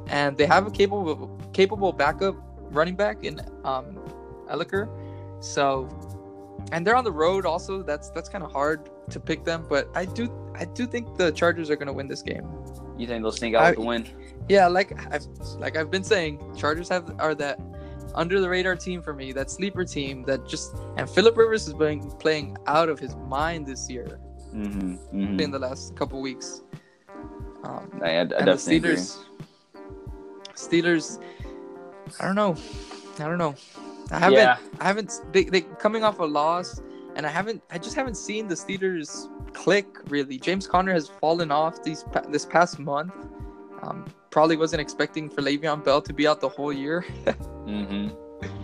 [0.09, 2.37] and they have a capable capable backup
[2.70, 3.98] running back in um,
[4.51, 4.88] Ekeler.
[5.40, 5.88] So,
[6.72, 7.83] and they're on the road also.
[7.83, 11.31] That's that's kind of hard to pick them, but I do I do think the
[11.33, 12.46] Chargers are to win this game.
[12.99, 14.09] You think they'll sneak out I, with the win?
[14.49, 15.27] Yeah, like I've
[15.59, 17.61] like I've been saying, Chargers have are that
[18.15, 21.75] under the radar team for me, that sleeper team that just and Philip Rivers has
[21.75, 24.19] been playing out of his mind this year.
[24.55, 25.41] Mm-hmm, mm-hmm.
[25.41, 26.63] In the last couple weeks.
[27.65, 29.19] Um, I, I, I and the Steelers,
[29.75, 29.83] agree.
[30.55, 31.21] Steelers,
[32.19, 32.57] I don't know,
[33.19, 33.55] I don't know.
[34.11, 34.57] I haven't, yeah.
[34.81, 35.21] I haven't.
[35.33, 36.81] They they coming off a loss,
[37.15, 37.63] and I haven't.
[37.71, 40.38] I just haven't seen the Steelers click really.
[40.38, 43.12] James Conner has fallen off these this past month.
[43.83, 47.05] Um, probably wasn't expecting for Le'Veon Bell to be out the whole year.
[47.25, 48.09] mm-hmm.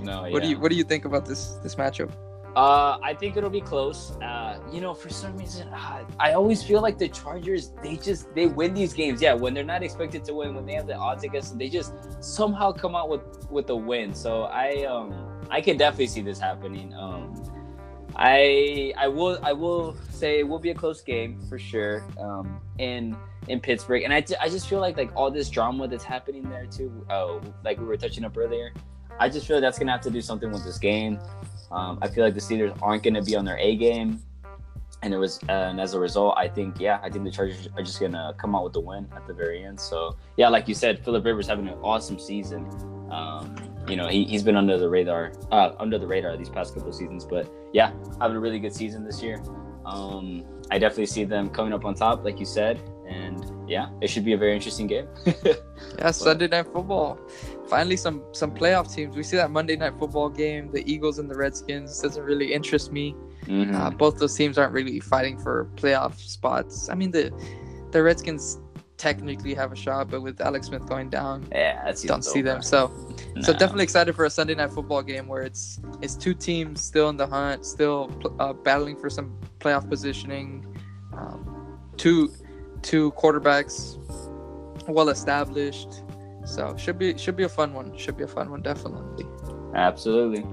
[0.04, 0.22] No.
[0.22, 0.40] What yeah.
[0.40, 2.12] do you What do you think about this this matchup?
[2.54, 4.12] Uh, I think it'll be close.
[4.22, 8.32] Uh, you know, for some reason, uh, I always feel like the Chargers, they just
[8.36, 9.20] they win these games.
[9.20, 11.68] Yeah, when they're not expected to win, when they have the odds against them, they
[11.68, 14.14] just somehow come out with with a win.
[14.14, 15.08] So I um
[15.50, 16.94] I can definitely see this happening.
[16.94, 17.34] Um,
[18.16, 22.04] I I will I will say it will be a close game for sure.
[22.18, 23.16] Um, in
[23.48, 26.66] in Pittsburgh, and I, I just feel like like all this drama that's happening there
[26.66, 27.04] too.
[27.10, 28.72] Oh, like we were touching up earlier.
[29.18, 31.18] I just feel like that's gonna have to do something with this game.
[31.70, 34.22] Um, I feel like the Steelers aren't gonna be on their A game,
[35.02, 37.82] and it was and as a result, I think yeah, I think the Chargers are
[37.82, 39.78] just gonna come out with the win at the very end.
[39.78, 42.93] So yeah, like you said, Philip Rivers having an awesome season.
[43.14, 43.54] Um,
[43.88, 46.92] you know, he, he's been under the radar, uh, under the radar these past couple
[46.92, 49.42] seasons, but yeah, having a really good season this year.
[49.84, 54.08] Um, I definitely see them coming up on top, like you said, and yeah, it
[54.08, 55.06] should be a very interesting game.
[55.98, 57.18] yeah, Sunday night football.
[57.68, 59.14] Finally, some some playoff teams.
[59.14, 62.00] We see that Monday night football game, the Eagles and the Redskins.
[62.00, 63.14] Doesn't really interest me.
[63.44, 63.74] Mm-hmm.
[63.74, 66.88] Uh, both those teams aren't really fighting for playoff spots.
[66.88, 67.30] I mean, the
[67.90, 68.58] the Redskins
[68.96, 72.62] technically have a shot, but with Alex Smith going down, yeah, don't see them.
[72.62, 72.92] So,
[73.34, 73.42] no.
[73.42, 77.08] so definitely excited for a Sunday night football game where it's it's two teams still
[77.08, 80.66] in the hunt, still uh, battling for some playoff positioning.
[81.12, 82.32] Um, two
[82.82, 83.98] two quarterbacks
[84.88, 86.02] well established.
[86.44, 87.96] So should be should be a fun one.
[87.96, 89.26] Should be a fun one, definitely.
[89.74, 90.44] Absolutely.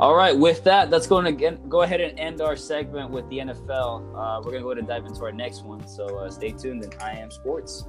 [0.00, 0.36] All right.
[0.36, 4.14] With that, let's go and again go ahead and end our segment with the NFL.
[4.14, 5.86] Uh, we're gonna go ahead and dive into our next one.
[5.88, 6.84] So uh, stay tuned.
[6.84, 7.84] And I am sports.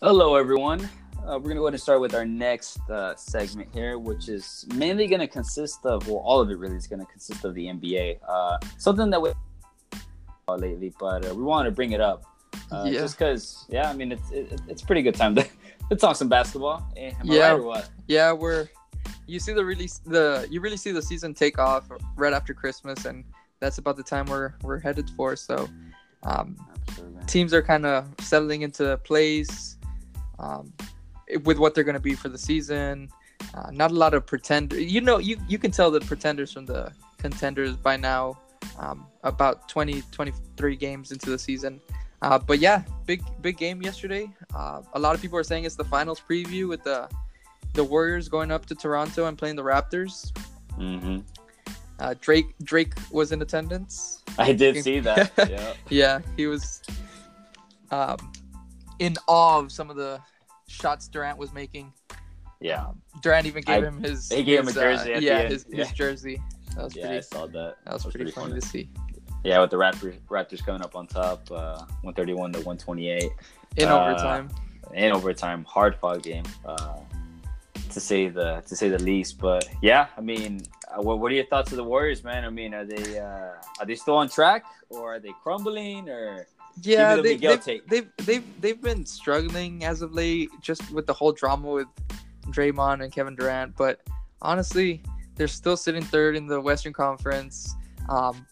[0.00, 0.88] Hello, everyone.
[1.26, 4.28] Uh, we're going to go ahead and start with our next uh, segment here, which
[4.28, 7.44] is mainly going to consist of, well, all of it really is going to consist
[7.44, 8.20] of the NBA.
[8.28, 9.32] Uh, something that we
[10.48, 12.22] lately, but uh, we wanted to bring it up.
[12.70, 13.00] Uh, yeah.
[13.00, 15.44] Just because, yeah, I mean, it's it, it's pretty good time to,
[15.90, 16.88] to talk some basketball.
[16.96, 17.56] Eh, yeah.
[17.56, 18.68] Right yeah, we're.
[19.26, 23.04] You see the release the you really see the season take off right after Christmas,
[23.04, 23.24] and
[23.58, 25.34] that's about the time we're we're headed for.
[25.34, 25.68] So,
[26.22, 26.56] um,
[27.26, 29.77] teams are kind of settling into place
[30.38, 30.72] um,
[31.44, 33.08] with what they're going to be for the season.
[33.54, 34.92] Uh, not a lot of pretenders.
[34.92, 38.38] You know, you you can tell the pretenders from the contenders by now.
[38.78, 41.80] Um, about 20, 23 games into the season.
[42.22, 44.28] Uh, but yeah, big big game yesterday.
[44.54, 47.08] Uh, a lot of people are saying it's the finals preview with the
[47.74, 50.32] the Warriors going up to Toronto and playing the Raptors.
[50.78, 51.18] Mm-hmm.
[52.00, 54.22] Uh, Drake Drake was in attendance.
[54.38, 55.30] I did see that.
[55.48, 55.72] yeah.
[55.88, 56.82] Yeah, he was
[57.90, 58.16] um,
[58.98, 60.20] in awe of some of the
[60.66, 61.92] shots Durant was making.
[62.60, 62.86] Yeah.
[62.86, 64.28] Um, Durant even gave I- him his.
[64.30, 66.42] he gave him a jersey Uh, at the yeah, his, his jersey.
[66.74, 67.76] That was Yeah, I saw that.
[67.84, 68.90] That was, pretty, funny to see.
[69.44, 73.30] Yeah, with the Raptors, Raptors coming up on top, uh, 131 to 128
[73.76, 74.48] In Uh, overtime.
[74.94, 76.96] in overtime, hard fought game, uh,
[77.90, 79.38] to say the to say the least.
[79.38, 82.44] But yeah, I mean, uh, what, what are your thoughts of the Warriors, man?
[82.44, 86.46] I mean, are they uh, are they still on track, or are they crumbling, or
[86.82, 91.12] Yeah, they, Miguel they've, they've they've they've been struggling as of late, just with the
[91.12, 91.88] whole drama with
[92.46, 93.76] Draymond and Kevin Durant.
[93.76, 94.00] But
[94.42, 95.02] honestly,
[95.36, 97.74] they're still sitting third in the Western Conference.
[98.08, 98.46] Um,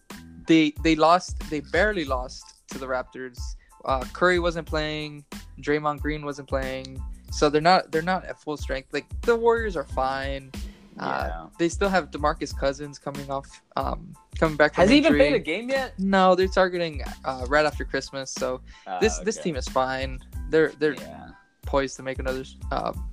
[0.47, 3.39] they they lost, they barely lost to the Raptors.
[3.85, 5.25] Uh, Curry wasn't playing,
[5.61, 8.93] Draymond Green wasn't playing, so they're not they're not at full strength.
[8.93, 10.51] Like the Warriors are fine.
[10.99, 11.47] Uh, yeah?
[11.59, 15.35] they still have Demarcus Cousins coming off, um, coming back from Has he even played
[15.35, 15.93] a game yet?
[15.99, 18.31] No, they're targeting uh, right after Christmas.
[18.31, 20.19] So Uh, this this team is fine.
[20.51, 21.29] They're they're yeah,
[21.67, 23.09] poised to make another um,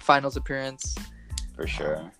[0.00, 0.94] finals appearance.
[1.54, 2.10] for sure.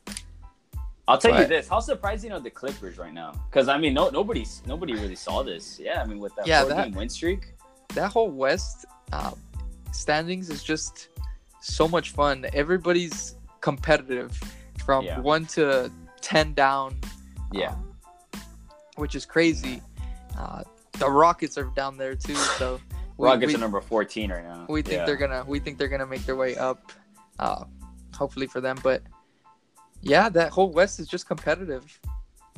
[1.06, 3.32] I'll tell you this: How surprising are the Clippers right now?
[3.50, 5.78] Because I mean, no, nobody's nobody really saw this.
[5.78, 7.54] Yeah, I mean, with that Yeah, four that- game win streak.
[7.94, 9.38] That whole West um,
[9.92, 11.08] standings is just
[11.60, 12.46] so much fun.
[12.52, 14.32] Everybody's competitive
[14.84, 15.20] from Yeah.
[15.20, 16.96] one to ten down.
[17.52, 17.72] Yeah.
[17.72, 17.94] um,
[18.96, 19.80] which is crazy.
[20.38, 20.62] Uh,
[20.98, 22.80] the Rockets are down there too, so
[23.16, 24.66] we- Rockets we, are number 14 right now.
[24.68, 25.04] we think Yeah.
[25.06, 26.90] they're gonna we think they're gonna make their way up
[27.38, 27.64] uh
[28.16, 29.02] hopefully for them but
[30.02, 32.00] yeah that whole west is just competitive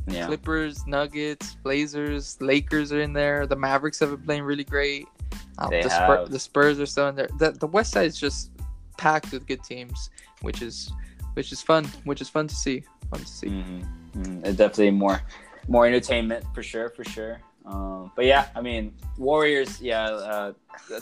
[0.09, 0.27] yeah.
[0.27, 5.07] clippers nuggets blazers lakers are in there the mavericks have been playing really great
[5.59, 6.31] um, They the, Spur- have.
[6.31, 8.51] the spurs are still in there the, the west side is just
[8.99, 10.11] packed with good teams
[10.43, 10.91] which is
[11.37, 15.21] which is fun which is fun to see fun to see hmm It's definitely more
[15.69, 17.41] more entertainment for sure, for sure.
[17.67, 19.81] Um, but yeah, I mean, Warriors.
[19.81, 20.53] Yeah, uh,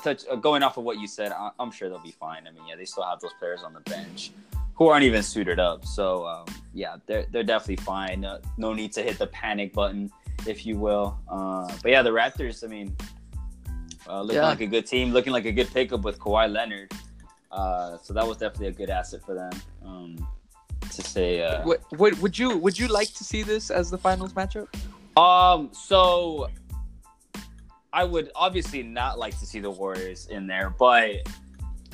[0.03, 2.47] touch, uh, going off of what you said, I, I'm sure they'll be fine.
[2.49, 4.33] I mean, yeah, they still have those players on the bench
[4.75, 5.85] who aren't even suited up.
[5.85, 8.25] So um, yeah, they're they're definitely fine.
[8.25, 10.11] Uh, no need to hit the panic button,
[10.47, 11.19] if you will.
[11.29, 12.65] Uh, but yeah, the Raptors.
[12.65, 12.97] I mean,
[14.09, 14.49] uh, looking Yeah.
[14.49, 16.91] like a good team, looking like a good pickup with Kawhi Leonard.
[17.53, 19.53] Uh, so that was definitely a good asset for them.
[19.85, 20.27] Um,
[20.91, 23.99] to say, uh, what, what would you would you like to see this as the
[23.99, 24.69] finals matchup
[25.17, 26.51] Um, so
[27.93, 31.29] I would obviously not like to see the Warriors in there, but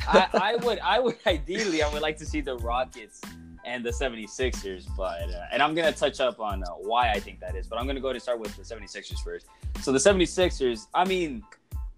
[0.09, 3.21] I, I would I would ideally I would like to see the Rockets
[3.65, 7.21] and the 76ers, but uh, and I'm going to touch up on uh, why I
[7.21, 9.47] think that is, but I'm going to go to start with the 76ers first.
[9.81, 11.43] So the 76ers, I mean,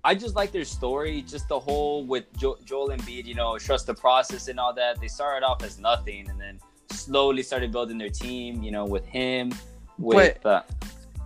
[0.05, 3.87] I just like their story, just the whole with jo- Joel Embiid, you know, trust
[3.87, 5.01] the process and all that.
[5.01, 6.59] They started off as nothing and then
[6.91, 9.53] slowly started building their team, you know, with him
[9.99, 10.63] with uh,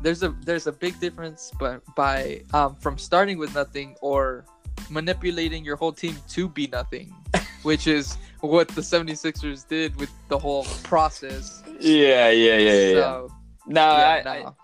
[0.03, 4.45] there's a there's a big difference but by um, from starting with nothing or
[4.91, 7.15] manipulating your whole team to be nothing
[7.63, 13.27] which is what the 76ers did with the whole process Yeah, yeah, yeah, yeah.
[13.67, 14.57] no, yeah, I, no.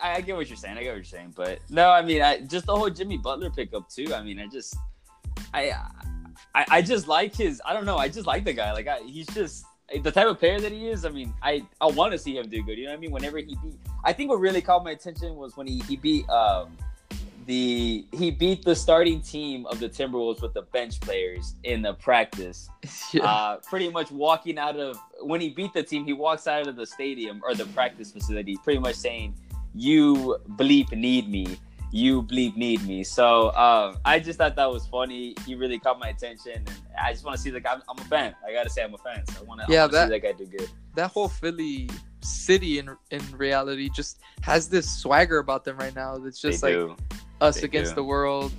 [0.00, 0.76] I, I, get what you're saying.
[0.76, 3.50] I get what you're saying, but no, I mean, I just the whole Jimmy Butler
[3.50, 4.14] pickup too.
[4.14, 4.76] I mean, I just,
[5.52, 5.72] I,
[6.54, 7.60] I, I just like his.
[7.64, 7.96] I don't know.
[7.96, 8.72] I just like the guy.
[8.72, 9.64] Like, I, he's just
[10.02, 11.04] the type of player that he is.
[11.04, 12.78] I mean, I, I want to see him do good.
[12.78, 13.10] You know what I mean?
[13.10, 13.74] Whenever he beat,
[14.04, 16.76] I think what really caught my attention was when he he beat um
[17.46, 21.94] the he beat the starting team of the Timberwolves with the bench players in the
[21.94, 22.68] practice
[23.12, 23.24] yeah.
[23.24, 26.76] uh, pretty much walking out of when he beat the team, he walks out of
[26.76, 29.34] the stadium or the practice facility, pretty much saying,
[29.74, 31.58] "You bleep need me,
[31.92, 35.34] you bleep need me." So um, I just thought that was funny.
[35.46, 37.72] He really caught my attention, and I just want to see the guy.
[37.74, 38.34] I'm, I'm a fan.
[38.46, 39.24] I gotta say, I'm a fan.
[39.28, 40.68] So I want to Yeah, see that- that guy do good.
[40.94, 41.88] that whole philly
[42.22, 46.76] city in in reality just has this swagger about them right now that's just they
[46.76, 46.96] like do.
[47.40, 47.94] us They against do.
[47.96, 48.52] the world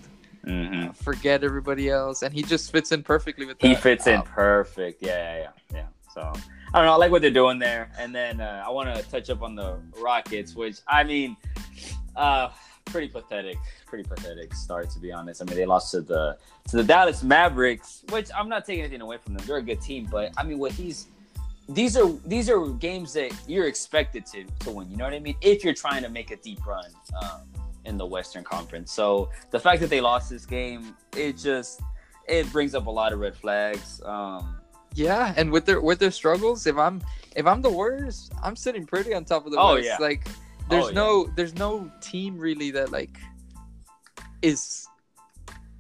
[0.48, 0.90] Mhm.
[0.90, 4.16] uh, forget everybody else and he just fits in perfectly with that He fits in
[4.16, 5.04] Um, perfect.
[5.04, 5.38] Yeah, yeah,
[5.72, 5.86] yeah, yeah.
[6.12, 6.34] So
[6.74, 6.94] I don't know.
[6.94, 7.92] I like what they're doing there.
[8.00, 11.36] And then uh, I want to touch up on the Rockets, which I mean,
[12.16, 12.50] uh,
[12.86, 13.58] pretty pathetic.
[13.86, 15.42] Pretty pathetic start to be honest.
[15.42, 16.38] I mean, they lost to the
[16.70, 19.46] to the Dallas Mavericks, which I'm not taking anything away from them.
[19.46, 21.08] They're a good team, but I mean, with these.
[21.70, 24.90] These are these are games that you're expected to to win.
[24.92, 25.38] You know what I mean?
[25.42, 26.90] If you're trying to make a deep run
[27.22, 27.42] um,
[27.86, 31.82] in the Western Conference, so the fact that they lost this game, it just
[32.28, 34.02] it brings up a lot of red flags.
[34.04, 34.61] Um,
[34.94, 37.02] Yeah, and with their with their struggles, if I'm
[37.36, 39.86] if I'm the Warriors, I'm sitting pretty on top of the Oh, West.
[39.88, 39.98] yeah.
[40.00, 40.28] Like
[40.70, 40.94] there's Oh, yeah.
[40.94, 43.18] no there's no team really that like
[44.42, 44.88] is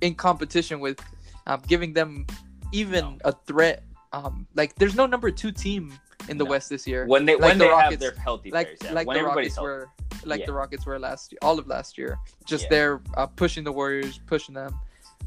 [0.01, 0.99] in competition with,
[1.47, 2.25] um, giving them
[2.71, 3.83] even a threat.
[4.13, 5.93] Um, like there's no number two team
[6.29, 6.51] in the No.
[6.51, 7.05] West this year.
[7.05, 8.91] when they Like when the they have their healthy like players, yeah.
[8.93, 9.65] like when the Rockets healthy.
[9.67, 9.89] were
[10.25, 10.45] like Yeah.
[10.47, 12.17] the Rockets were last year, all of last year.
[12.45, 12.69] Just Yeah.
[12.69, 14.73] there uh, pushing the Warriors, pushing them.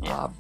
[0.01, 0.25] Yeah.
[0.25, 0.35] Um,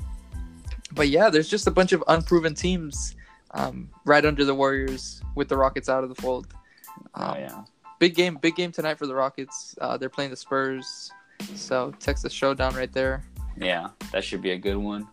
[0.92, 3.16] but yeah, there's just a bunch of unproven teams
[3.55, 6.47] um, right under the Warriors with the Rockets out of the fold.
[7.14, 7.64] Um, oh yeah.
[7.99, 9.75] Big game, big game tonight for the Rockets.
[9.81, 11.11] Uh, they're playing the Spurs,
[11.55, 13.25] so Texas showdown right there.
[13.57, 15.09] Yeah, that should be a good one.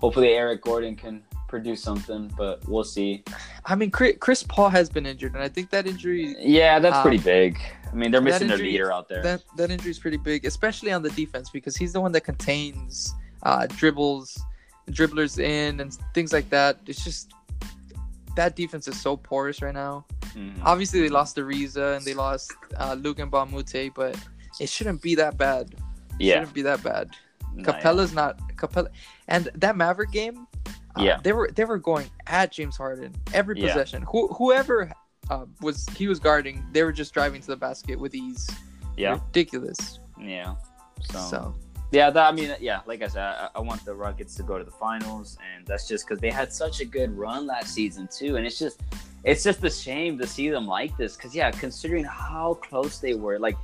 [0.00, 3.24] Hopefully, Eric Gordon can produce something, but we'll see.
[3.64, 7.02] I mean, Chris, Paul has been injured, and I think that injury Yeah, that's Um,
[7.02, 7.58] pretty big.
[7.90, 9.22] I mean, they're missing their leader out there.
[9.22, 12.20] that that injury is pretty big, especially on the defense because he's the one that
[12.20, 14.38] contains uh, dribbles,
[14.90, 16.78] dribblers in, and things like that.
[16.86, 17.32] It's just
[18.38, 20.06] that defense is so porous right now.
[20.34, 20.54] Mhm.
[20.62, 24.14] Obviously, they lost Ariza and they lost uh, Luc Mbah a Moute, but
[24.60, 25.64] it shouldn't be that bad.
[26.18, 27.10] It yeah, shouldn't be that bad.
[27.54, 27.80] Nah, yeah.
[27.82, 28.88] Capela's not Capela,
[29.26, 30.46] and that Maverick game.
[30.96, 31.18] Uh, Yeah.
[31.24, 33.66] they were they were going at James Harden every Yeah.
[33.66, 34.00] possession.
[34.10, 34.90] Who, whoever
[35.30, 38.44] uh, was he was guarding, they were just driving to the basket with ease.
[38.96, 39.98] Yeah, ridiculous.
[40.20, 40.54] yeah.
[41.12, 41.38] So, So
[41.90, 44.58] yeah, that, I mean, yeah, like I said, I, I want the Rockets to go
[44.58, 48.08] to the finals, and that's just because they had such a good run last season
[48.08, 48.80] too, and it's just,
[49.24, 51.16] it's just a shame to see them like this.
[51.16, 53.56] Because yeah, considering how close they were, like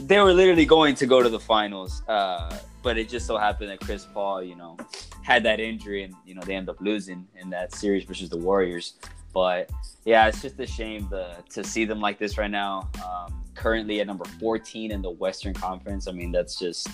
[0.00, 3.70] they were literally going to go to the finals, uh, but it just so happened
[3.70, 4.76] that Chris Paul, you know,
[5.22, 8.38] had that injury, and you know they end up losing in that series versus the
[8.38, 8.94] Warriors.
[9.32, 9.70] But
[10.04, 12.90] yeah, it's just a shame to to see them like this right now.
[13.04, 16.08] Um, currently at number 14 in the Western Conference.
[16.08, 16.88] I mean, that's just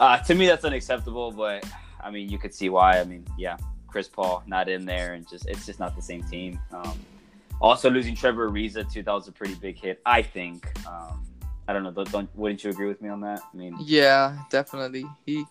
[0.00, 1.30] uh, to me that's unacceptable.
[1.30, 1.64] But
[2.02, 2.98] I mean, you could see why.
[2.98, 6.22] I mean, yeah, Chris Paul not in there, and just it's just not the same
[6.24, 6.58] team.
[6.72, 6.98] Um,
[7.60, 10.00] also losing Trevor Ariza too, that was a pretty big hit.
[10.04, 10.66] I think.
[10.88, 11.26] Um,
[11.68, 11.92] I don't know.
[11.92, 13.40] Don't, don't wouldn't you agree with me on that?
[13.52, 15.04] I mean, yeah, definitely.
[15.24, 15.44] He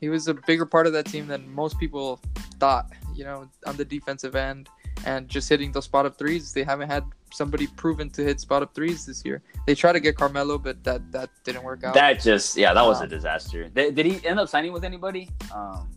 [0.00, 2.20] he was a bigger part of that team than most people
[2.60, 2.90] thought.
[3.14, 4.68] You know, on the defensive end
[5.04, 6.52] and just hitting those spot up threes.
[6.52, 9.42] They haven't had somebody proven to hit spot up threes this year.
[9.66, 11.94] They tried to get Carmelo, but that that didn't work out.
[11.94, 13.68] that just yeah, that was a Um, disaster.
[13.68, 15.28] Did, did he end up signing with anybody?
[15.54, 15.88] Um,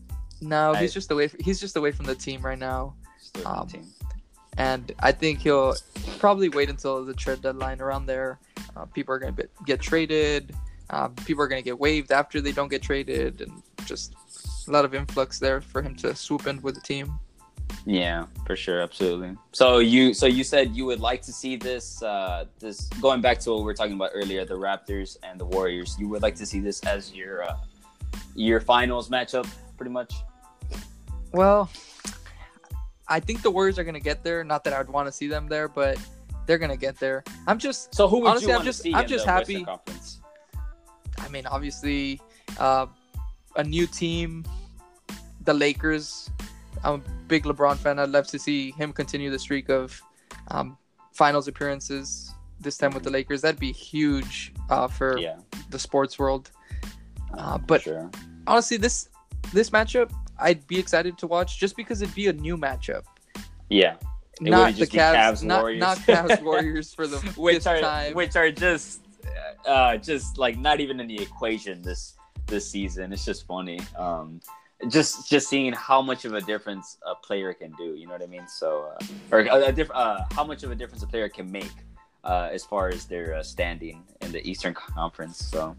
[0.41, 1.29] no, he's just away.
[1.39, 2.95] He's just away from the team right now.
[3.19, 3.87] still on the Um, team.
[4.57, 5.75] and I think he'll
[6.19, 8.39] probably wait until the trade deadline around there.
[8.75, 10.53] Uh, people are going to get traded.
[10.89, 14.13] Um, people are going to get waived after they don't get traded, and just
[14.67, 17.17] a lot of influx there for him to swoop in with the team.
[17.85, 19.35] Yeah, for sure, absolutely.
[19.53, 23.39] So you, so you said you would like to see this, uh, this going back
[23.39, 25.95] to what we were talking about earlier, the Raptors and the Warriors.
[25.99, 27.57] You would like to see this as your, uh,
[28.35, 30.13] your finals matchup, pretty much.
[31.33, 31.69] Well,
[33.07, 34.43] I think the Warriors are going to get there.
[34.43, 35.97] Not that I would want to see them there, but
[36.45, 37.23] they're going to get there.
[37.47, 39.65] I'm just, So who would Honestly, you I'm just- I'm just happy-
[41.19, 42.19] I mean, obviously,
[42.59, 42.85] uh,
[43.55, 44.45] a new team,
[45.45, 46.29] the Lakers.
[46.83, 47.99] I'm a big LeBron fan.
[47.99, 49.99] I'd love to see him continue the streak of
[50.49, 50.77] um,
[51.13, 52.33] finals appearances.
[52.59, 55.37] This time with the Lakers, that'd be huge uh, for Yeah,
[55.69, 56.51] the sports world.
[57.37, 58.09] Uh, but sure.
[58.47, 59.09] honestly, this
[59.53, 63.03] this matchup, I'd be excited to watch just because it'd be a new matchup.
[63.69, 63.95] Yeah,
[64.41, 65.79] It not the Cavs, Cavs not, Warriors.
[65.79, 68.13] not Cavs Warriors for the which are time.
[68.13, 69.01] which are just,
[69.65, 72.15] uh, just like not even in the equation this
[72.47, 73.11] this season.
[73.13, 73.79] It's just funny.
[73.97, 74.39] Um,
[74.89, 77.93] just just seeing how much of a difference a player can do.
[77.95, 78.47] You know what I mean?
[78.47, 81.51] So, uh, or a, a diff- uh, how much of a difference a player can
[81.51, 81.71] make
[82.23, 85.37] uh, as far as their uh, standing in the Eastern Conference.
[85.37, 85.75] So,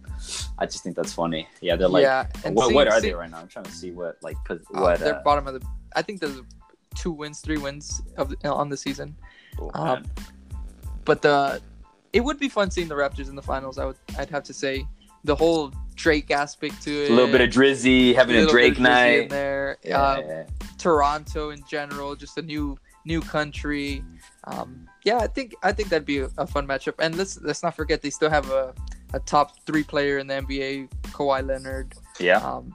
[0.59, 1.49] I just think that's funny.
[1.61, 3.39] Yeah, they're like, yeah, what, seeing- what are see- they right now?
[3.39, 5.01] I'm trying to see what like Uh, what.
[5.01, 5.67] they're Uh, bottom of the.
[5.97, 6.41] I think there's
[6.95, 9.17] two wins, three wins of the, on the season.
[9.61, 10.05] oh, um.
[11.05, 11.61] But the
[12.13, 13.79] it would be fun seeing the Raptors in the finals.
[13.79, 14.87] I would I'd have to say
[15.25, 17.11] the whole Drake aspect to it.
[17.11, 18.83] a little bit of Drizzy having a bit Drake of Drizzy in
[19.23, 19.31] night.
[19.31, 19.79] there.
[19.85, 20.45] Yeah, Uh, yeah.
[20.79, 24.05] Toronto in general, just a new new country.
[24.45, 26.95] Um, yeah, I think I think that'd be a, a fun matchup.
[26.99, 28.75] And let's let's not forget they still have a,
[29.13, 31.93] a top three player in the NBA, Kawhi Leonard.
[32.19, 32.75] yeah, Um,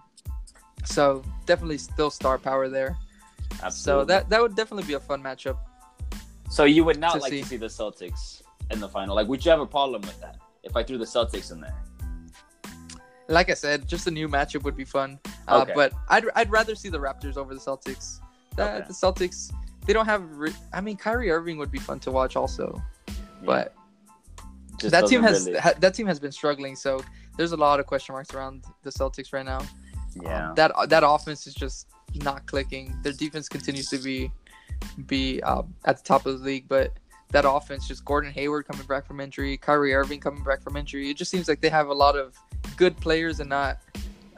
[0.86, 2.96] so definitely still star power there.
[3.64, 4.02] absolutely.
[4.02, 5.58] So that that would definitely be a fun matchup.
[6.50, 7.42] So you would not to like see.
[7.42, 9.16] to see the Celtics in the final?
[9.16, 11.76] Like, would you have a problem with that if I threw the Celtics in there?
[13.30, 15.20] Like I said, just a new matchup would be fun.
[15.48, 15.74] Uh, Okay.
[15.76, 18.20] But I'd I'd rather see the Raptors over the Celtics.
[18.56, 18.88] The, Okay.
[18.88, 19.52] the Celtics
[19.86, 20.24] they don't have.
[20.38, 22.82] Re- I mean, Kyrie Irving would be fun to watch also,
[23.46, 23.74] but
[24.78, 26.76] Just that team has really- ha, that team has been struggling.
[26.76, 27.02] So
[27.38, 29.62] there's a lot of question marks around the Celtics right now.
[30.22, 32.96] yeah, Um, that that offense is just not clicking.
[33.04, 34.32] Their defense continues to be
[35.08, 36.94] be um, at the top of the league, but
[37.32, 41.10] that offense just Gordon Hayward coming back from injury, Kyrie Irving coming back from injury.
[41.10, 42.36] It just seems like they have a lot of
[42.78, 43.80] good players and not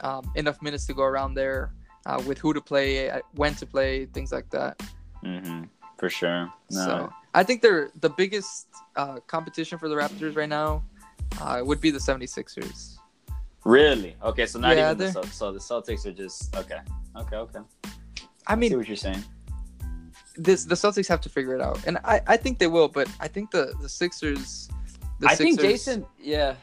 [0.00, 1.72] um, enough minutes to go around there
[2.06, 4.80] uh, with who to play, uh, when to play, things like that.
[5.22, 5.64] hmm
[5.98, 6.50] For sure.
[6.70, 6.84] No.
[6.86, 8.66] So I think they're the biggest
[8.96, 10.82] uh, competition for the Raptors right now
[11.40, 12.96] uh, would be the 76ers.
[13.64, 14.16] Really?
[14.24, 16.80] Okay, so not Yeah, even the they're- so the Celtics are just okay.
[17.22, 17.60] Okay, okay.
[17.84, 19.22] I I see mean, what you're saying.
[20.36, 22.88] this the Celtics have to figure it out, and I, I think they will.
[22.88, 24.68] But I think the the Sixers.
[25.20, 26.06] The I think Jayson.
[26.18, 26.54] Yeah.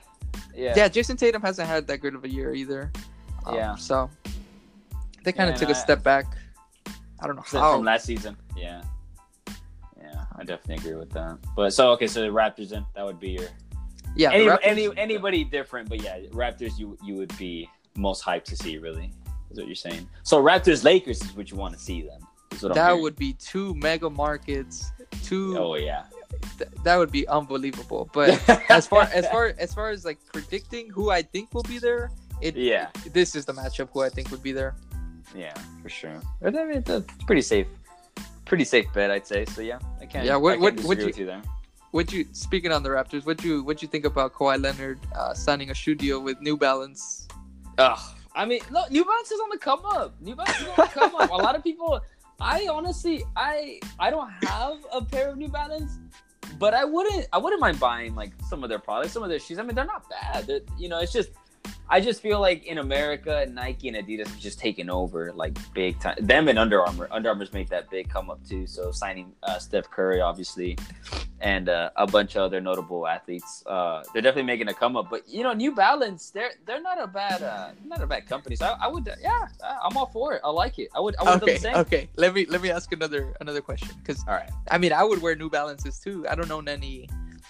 [0.57, 0.73] Yeah.
[0.75, 2.91] Yeah, Jayson Tatum hasn't had that good of a year either.
[3.45, 3.75] Um, Yeah.
[3.75, 4.09] So
[5.23, 6.25] they kind Yeah, of took and a I- step back.
[7.19, 7.75] I don't know From- how.
[7.75, 8.35] from last season.
[8.55, 8.81] Yeah.
[10.01, 11.37] Yeah, I definitely agree with that.
[11.55, 13.47] But so okay, so the Raptors that would be your
[14.15, 18.45] yeah, any, Raptors- any anybody different, but yeah, Raptors you you would be most hyped
[18.45, 19.11] to see really.
[19.49, 20.07] Is what you're saying.
[20.23, 22.71] So Raptors Lakers is what you want to see then.
[22.73, 24.91] That would be two mega markets.
[25.23, 26.03] Two Oh yeah.
[26.57, 28.09] Th- that would be unbelievable.
[28.13, 28.29] But
[28.69, 32.11] as far as far as far as like predicting who I think will be there,
[32.41, 32.89] it Yeah.
[33.13, 34.75] this is the matchup who I think would be there.
[35.35, 35.53] Yeah,
[35.83, 36.19] for sure.
[36.43, 37.67] I mean, that's pretty safe.
[38.45, 39.45] Pretty safe bet, I'd say.
[39.45, 40.25] So yeah, I can't.
[40.25, 41.41] Yeah, what- I can't what- disagree what you- with you there.
[41.91, 43.25] What you speaking on the Raptors?
[43.25, 46.57] What you what you think about Kawhi Leonard uh, signing a shoe deal with New
[46.57, 47.27] Balance?
[47.77, 47.99] Ugh.
[48.35, 50.13] I mean, look, New Balance is on the come up.
[50.21, 51.31] New Balance is on the come up.
[51.31, 51.99] A lot of people.
[52.39, 55.97] I honestly, I I don't have a pair of New Balance,
[56.59, 59.39] but I wouldn't I wouldn't mind buying like some of their products, some of their
[59.39, 59.59] shoes.
[59.59, 60.47] I mean, they're not bad.
[60.47, 61.29] They're, you know, it's just
[61.89, 65.99] I just feel like in America, Nike and Adidas have just taken over like big
[65.99, 66.17] time.
[66.19, 67.07] Them and Under Armour.
[67.11, 68.67] Under Armour's made that big come up too.
[68.67, 70.77] So signing uh, Steph Curry, obviously,
[71.39, 73.63] and uh, a bunch of other notable athletes.
[73.65, 75.09] Uh, they're definitely making a come up.
[75.09, 78.55] But you know, New Balance, they're they're not a bad uh, not a bad company.
[78.57, 79.47] So I, I would, yeah,
[79.83, 80.41] I'm all for it.
[80.43, 80.89] I like it.
[80.93, 81.75] I would, I would Okay, the same.
[81.77, 82.09] okay.
[82.17, 84.49] Let me let me ask another another question because All right.
[84.69, 86.25] I mean I would wear New Balances too.
[86.29, 87.07] I don't own any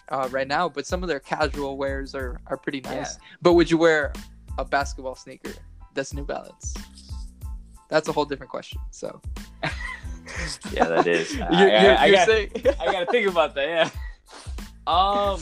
[0.09, 3.17] uh, right now, but some of their casual wears are are pretty nice.
[3.41, 4.13] But would you wear
[4.57, 5.53] a basketball sneaker
[5.93, 6.73] that's New Balance?
[7.89, 8.79] That's a whole different question.
[8.91, 9.21] So
[10.71, 11.33] Yeah, that is.
[11.35, 13.67] you're, I- I- you're, I you're got- saying I gotta think about that.
[13.67, 13.89] Yeah.
[14.87, 15.41] Um,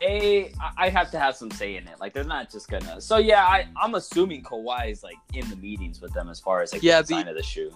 [0.00, 1.98] they, I I have to have some say in it.
[2.00, 3.00] Like they're not just gonna.
[3.00, 6.60] So yeah, I, I'm assuming Kawhi is like in the meetings with them as far
[6.60, 7.72] as like Yeah, the design of the shoe.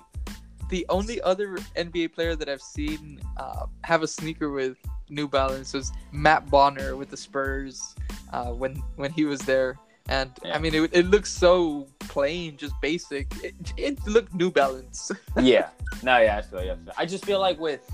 [0.72, 4.78] The only other NBA player that I've seen uh, have a sneaker with
[5.10, 7.94] New Balance was Matt Bonner with the Spurs
[8.32, 9.76] uh, when when he was there.
[10.08, 10.56] And Yeah.
[10.56, 13.26] I mean, it, it looks so plain, just basic.
[13.44, 15.12] It, it looked New Balance.
[15.40, 15.68] yeah.
[16.02, 16.72] No, yeah, I feel you.
[16.72, 17.84] I I just feel like with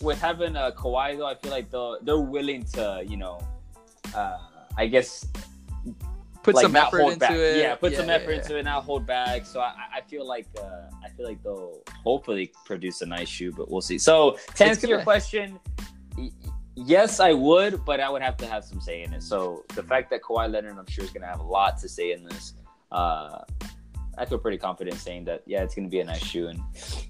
[0.00, 3.36] with having a Kawhi though, I feel like they're they're willing to, you know,
[4.16, 4.38] uh,
[4.78, 5.26] I guess
[6.42, 7.32] Put like some not effort hold into back.
[7.32, 7.56] it.
[7.58, 8.38] Yeah, put some yeah, effort yeah.
[8.38, 9.46] into it, not hold back.
[9.46, 13.52] So I, I feel like uh, I feel like they'll hopefully produce a nice shoe,
[13.52, 13.98] but we'll see.
[13.98, 15.60] So to answer your question,
[16.74, 19.22] yes, I would, but I would have to have some say in it.
[19.22, 21.88] So the fact that Kawhi Leonard, I'm sure, is going to have a lot to
[21.88, 22.54] say in this.
[22.90, 23.38] Uh,
[24.18, 25.42] I feel pretty confident saying that.
[25.46, 26.60] Yeah, it's going to be a nice shoe, and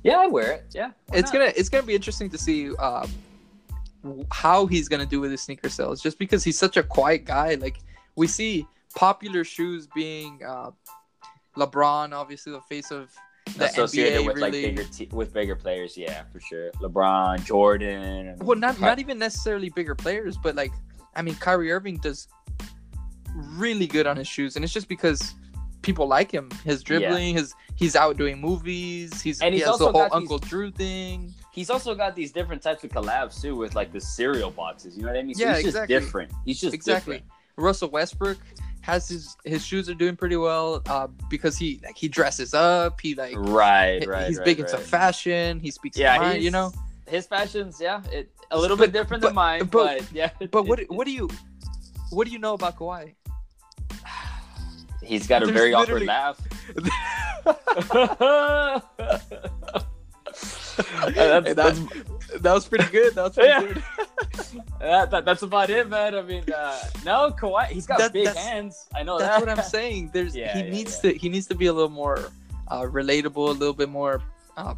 [0.02, 0.66] yeah, I wear it.
[0.72, 1.40] Yeah, It's not?
[1.40, 3.10] gonna it's gonna be interesting to see um,
[4.30, 6.00] how he's gonna do with his sneaker sales.
[6.00, 7.78] Just because he's such a quiet guy, like
[8.14, 10.70] we see popular shoes being uh,
[11.56, 13.10] LeBron, obviously the face of
[13.56, 14.66] the associated NBA, with like really.
[14.70, 15.96] bigger te- with bigger players.
[15.96, 16.70] Yeah, for sure.
[16.80, 18.36] LeBron, Jordan.
[18.38, 20.72] Well, not not even necessarily bigger players, but like
[21.14, 22.28] I mean, Kyrie Irving does
[23.56, 25.34] really good on his shoes, and it's just because
[25.82, 26.50] people like him.
[26.64, 29.20] His dribbling, his he's out doing movies.
[29.20, 31.34] He's And he he's the also whole got these- Uncle Drew thing.
[31.52, 34.96] he's also got these different types of collabs too with like the cereal boxes.
[34.96, 35.34] You know what I mean?
[35.34, 35.94] So Yeah, he's just exactly.
[35.98, 36.32] different.
[36.44, 37.16] He's just exactly.
[37.16, 37.32] different.
[37.56, 38.38] Russell Westbrook
[38.82, 43.00] has his his shoes are doing pretty well uh, because he like he dresses up.
[43.00, 44.28] He like Right, right.
[44.28, 44.70] he's right, big right.
[44.70, 45.60] into fashion.
[45.60, 46.72] He speaks Yeah, mind, you know.
[47.06, 50.30] His fashions, yeah, it a little But- bit different but- than mine, but- but, yeah.
[50.50, 51.28] But what what do you
[52.10, 53.14] what do you know about Kawhi?
[55.02, 56.40] He's got a There's very awkward laugh.
[61.14, 61.80] That's- that's,
[62.40, 63.14] that was pretty good.
[63.14, 63.60] That was pretty Yeah.
[63.60, 63.82] good.
[64.80, 66.14] that, that- that's about it, man.
[66.14, 68.88] I mean, uh, no, Kawhi, he's got That- big hands.
[68.94, 69.46] I know That's that.
[69.46, 70.10] what I'm saying.
[70.12, 71.12] There's Yeah, he yeah, needs yeah.
[71.12, 72.18] to he needs to be a little more
[72.68, 74.22] uh, relatable, a little bit more
[74.56, 74.76] um,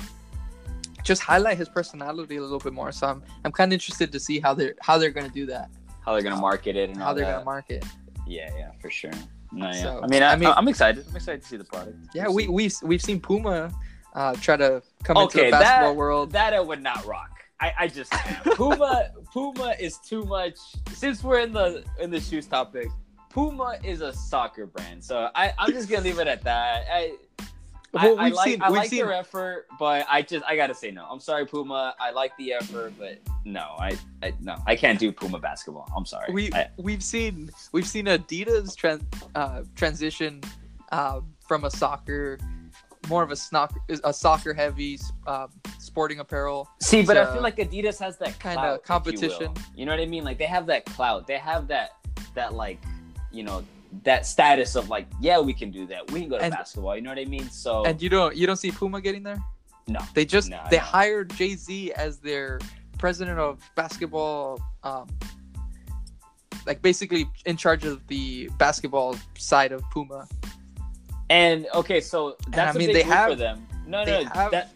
[1.03, 2.91] just highlight his personality a little bit more.
[2.93, 5.69] So I'm I'm kind of interested to see how they're how they're gonna do that,
[6.05, 7.33] How they're gonna market it and how they're that.
[7.33, 7.85] gonna market.
[8.27, 9.11] Yeah, yeah, for sure.
[9.53, 9.83] No, yeah.
[9.83, 11.05] So, I mean, I, I mean- am excited.
[11.09, 11.97] I'm excited to see the product.
[12.15, 12.49] Yeah, we see.
[12.49, 13.71] we've we've seen Puma
[14.15, 16.33] uh, try to come into the basketball that- world.
[16.33, 17.31] that I would not rock.
[17.65, 18.11] I, I just
[18.57, 20.57] Puma Puma is too much.
[20.93, 22.89] Since we're in the in the shoes topic,
[23.31, 26.85] Puma is a soccer brand, so I I'm just gonna leave it at that.
[26.93, 27.15] I
[27.93, 30.57] Well, I, I like seen- I we've like seen- your effort, but I just I
[30.57, 31.07] gotta say no.
[31.11, 31.95] I'm sorry, Puma.
[31.99, 35.89] I like the effort, but no, I, I no I can't do Puma basketball.
[35.97, 36.33] I'm sorry.
[36.33, 39.03] we I- we've seen we've seen Adidas trans,
[39.35, 40.43] uh, transition
[40.93, 42.39] uh, from a soccer,
[43.09, 43.75] more of a snock,
[44.05, 45.49] a soccer heavy um,
[45.79, 46.69] sporting apparel.
[46.81, 49.53] See, but I feel like Adidas has that if you competition.
[49.53, 49.63] will.
[49.75, 50.25] You, know what I mean?
[50.25, 51.27] Like they have that clout.
[51.27, 51.91] They have that
[52.35, 52.79] that like
[53.33, 53.65] you know
[54.03, 56.11] that status of like yeah we can do that.
[56.11, 56.97] We can go to And- basketball.
[56.97, 57.49] You know what I mean?
[57.51, 59.39] So And you don't you don't see Puma getting there?
[59.87, 60.01] no.
[60.15, 62.59] They just No, they hired Jay Z as their
[62.99, 65.09] president of basketball, um,
[66.67, 70.27] like basically in charge of the basketball side of Puma.
[71.31, 73.67] And okay, so that's I mean, a big they have- for them.
[73.87, 74.71] No, they no, have- that.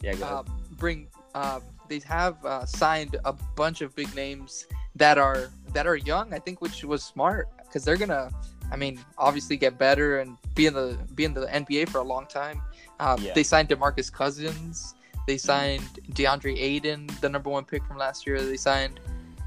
[0.00, 0.34] Yeah, go ahead.
[0.34, 0.42] Uh,
[0.78, 4.66] bring um, they have uh, signed a bunch of big names
[4.96, 6.32] that are that are young.
[6.34, 8.30] I think, which was smart because they're gonna.
[8.70, 12.02] I mean, obviously get better and be in the be in the NBA for a
[12.02, 12.62] long time.
[12.98, 13.32] Uh, Yeah.
[13.34, 14.94] They signed DeMarcus Cousins.
[15.26, 18.40] They signed Deandre Ayton, the number one pick from last year.
[18.42, 18.98] They signed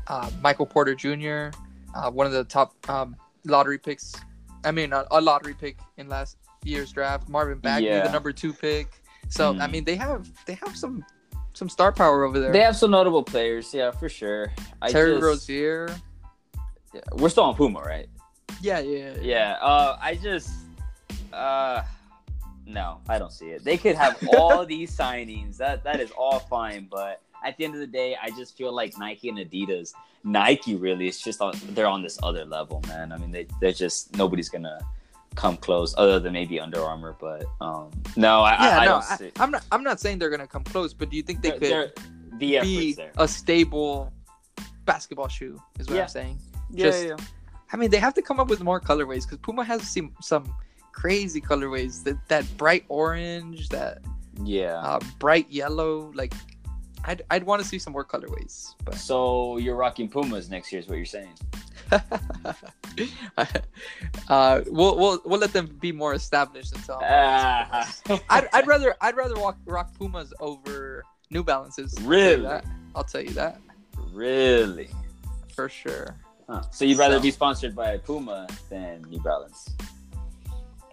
[0.08, 1.50] uh, Michael Porter Jr.,
[1.96, 3.16] uh, one of the top um,
[3.46, 4.14] lottery picks.
[4.66, 7.30] I mean, a, a lottery pick in last year's draft.
[7.30, 8.04] Marvin Bagley, Yeah.
[8.08, 9.02] the number two pick.
[9.30, 9.72] So I Mm.
[9.72, 11.06] mean, they have they have some
[11.54, 12.52] some star power over there.
[12.52, 14.52] They have some notable players, yeah, for sure.
[14.82, 15.96] I Terry just- Rozier.
[16.94, 18.10] yeah, we're still on Puma, right?
[18.62, 19.58] Yeah, yeah, Yeah.
[19.62, 20.50] Uh, I just,
[21.32, 21.84] uh,
[22.66, 23.64] no, I don't see it.
[23.64, 25.58] They could have all these signings.
[25.58, 28.74] That that is all fine, but at the end of the day, I just feel
[28.74, 29.94] like Nike and Adidas.
[30.24, 31.54] Nike really is just on.
[31.70, 33.12] They're on this other level, man.
[33.12, 34.80] I mean, they they're just nobody's gonna
[35.36, 38.92] come close other than maybe Under Armour, but um, no, I, Yeah, I, I no,
[38.94, 39.32] don't I, see.
[39.40, 39.64] I'm not.
[39.72, 41.94] I'm not saying they're gonna come close, but do you think they They're- could they're-
[42.40, 44.12] the be a stable
[44.86, 45.62] basketball shoe?
[45.80, 46.02] Is what Yeah.
[46.04, 46.40] I'm saying.
[46.72, 47.26] Yeah, just- yeah, yeah.
[47.72, 50.46] I mean, they have to come up with more colorways because Puma has some some
[50.92, 52.04] crazy colorways.
[52.04, 54.00] That that bright orange, that
[54.44, 54.78] Yeah.
[54.80, 56.12] uh, bright yellow.
[56.14, 56.34] Like,
[57.08, 58.74] I'd I'd want to see some more colorways.
[58.84, 61.34] But So you're rocking Pumas next year, is what you're saying?
[64.28, 67.00] uh, we'll we'll we'll let them be more established until.
[67.04, 67.90] Ah.
[68.30, 71.94] I'd, I'd rather I'd rather walk, rock Pumas over New Balances.
[71.98, 72.62] I'll tell Really?
[72.96, 73.60] I'll tell you that
[74.14, 74.90] really.
[75.54, 76.16] for sure.
[76.50, 76.62] Huh.
[76.72, 79.76] So you'd rather So- be sponsored by Puma than New Balance?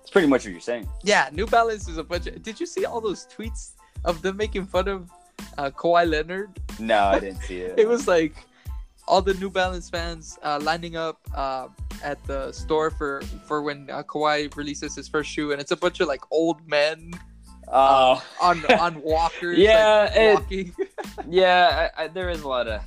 [0.00, 0.88] It's pretty much what you're saying.
[1.04, 2.26] Yeah, New Balance is a bunch.
[2.26, 3.72] Of, did you see all those tweets
[4.04, 5.10] of them making fun of
[5.58, 6.50] uh, Kawhi Leonard?
[6.78, 7.74] No, I didn't see it.
[7.78, 8.34] It was like
[9.08, 11.68] all the New Balance fans uh, lining up uh,
[12.02, 15.76] at the store for for when uh, Kawhi releases his first shoe, and it's a
[15.76, 17.12] bunch of like old men
[17.68, 19.58] Oh, on on walkers.
[19.58, 20.74] Yeah, like, it- walking.
[21.28, 21.88] yeah.
[21.96, 22.82] I, I, there is a lot of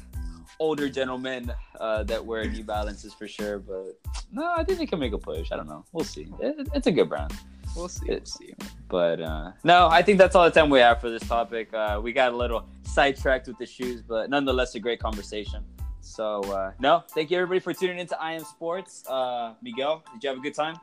[0.60, 3.98] older gentlemen uh, that wear New Balances for sure, but
[4.32, 5.52] no, I think they can make a push.
[5.52, 5.84] I don't know.
[5.92, 6.28] We'll see.
[6.40, 7.34] It, it's a good brand,
[7.76, 8.06] we'll see.
[8.08, 8.54] We'll see.
[8.88, 11.74] but uh, no, I think that's all the time we have for this topic.
[11.74, 15.64] Uh, we got a little sidetracked with the shoes, but nonetheless, a great conversation.
[16.02, 19.04] So uh, no, thank you everybody for tuning into I Am Sports.
[19.08, 20.78] Uh, Miguel, did you have a good time?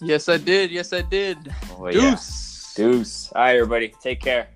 [0.00, 0.70] Yes, I did.
[0.70, 1.54] Yes, I did.
[1.78, 2.10] Oh, yeah.
[2.10, 2.74] Deuce.
[2.74, 3.32] Deuce.
[3.36, 3.94] All right, everybody.
[4.02, 4.48] Take care.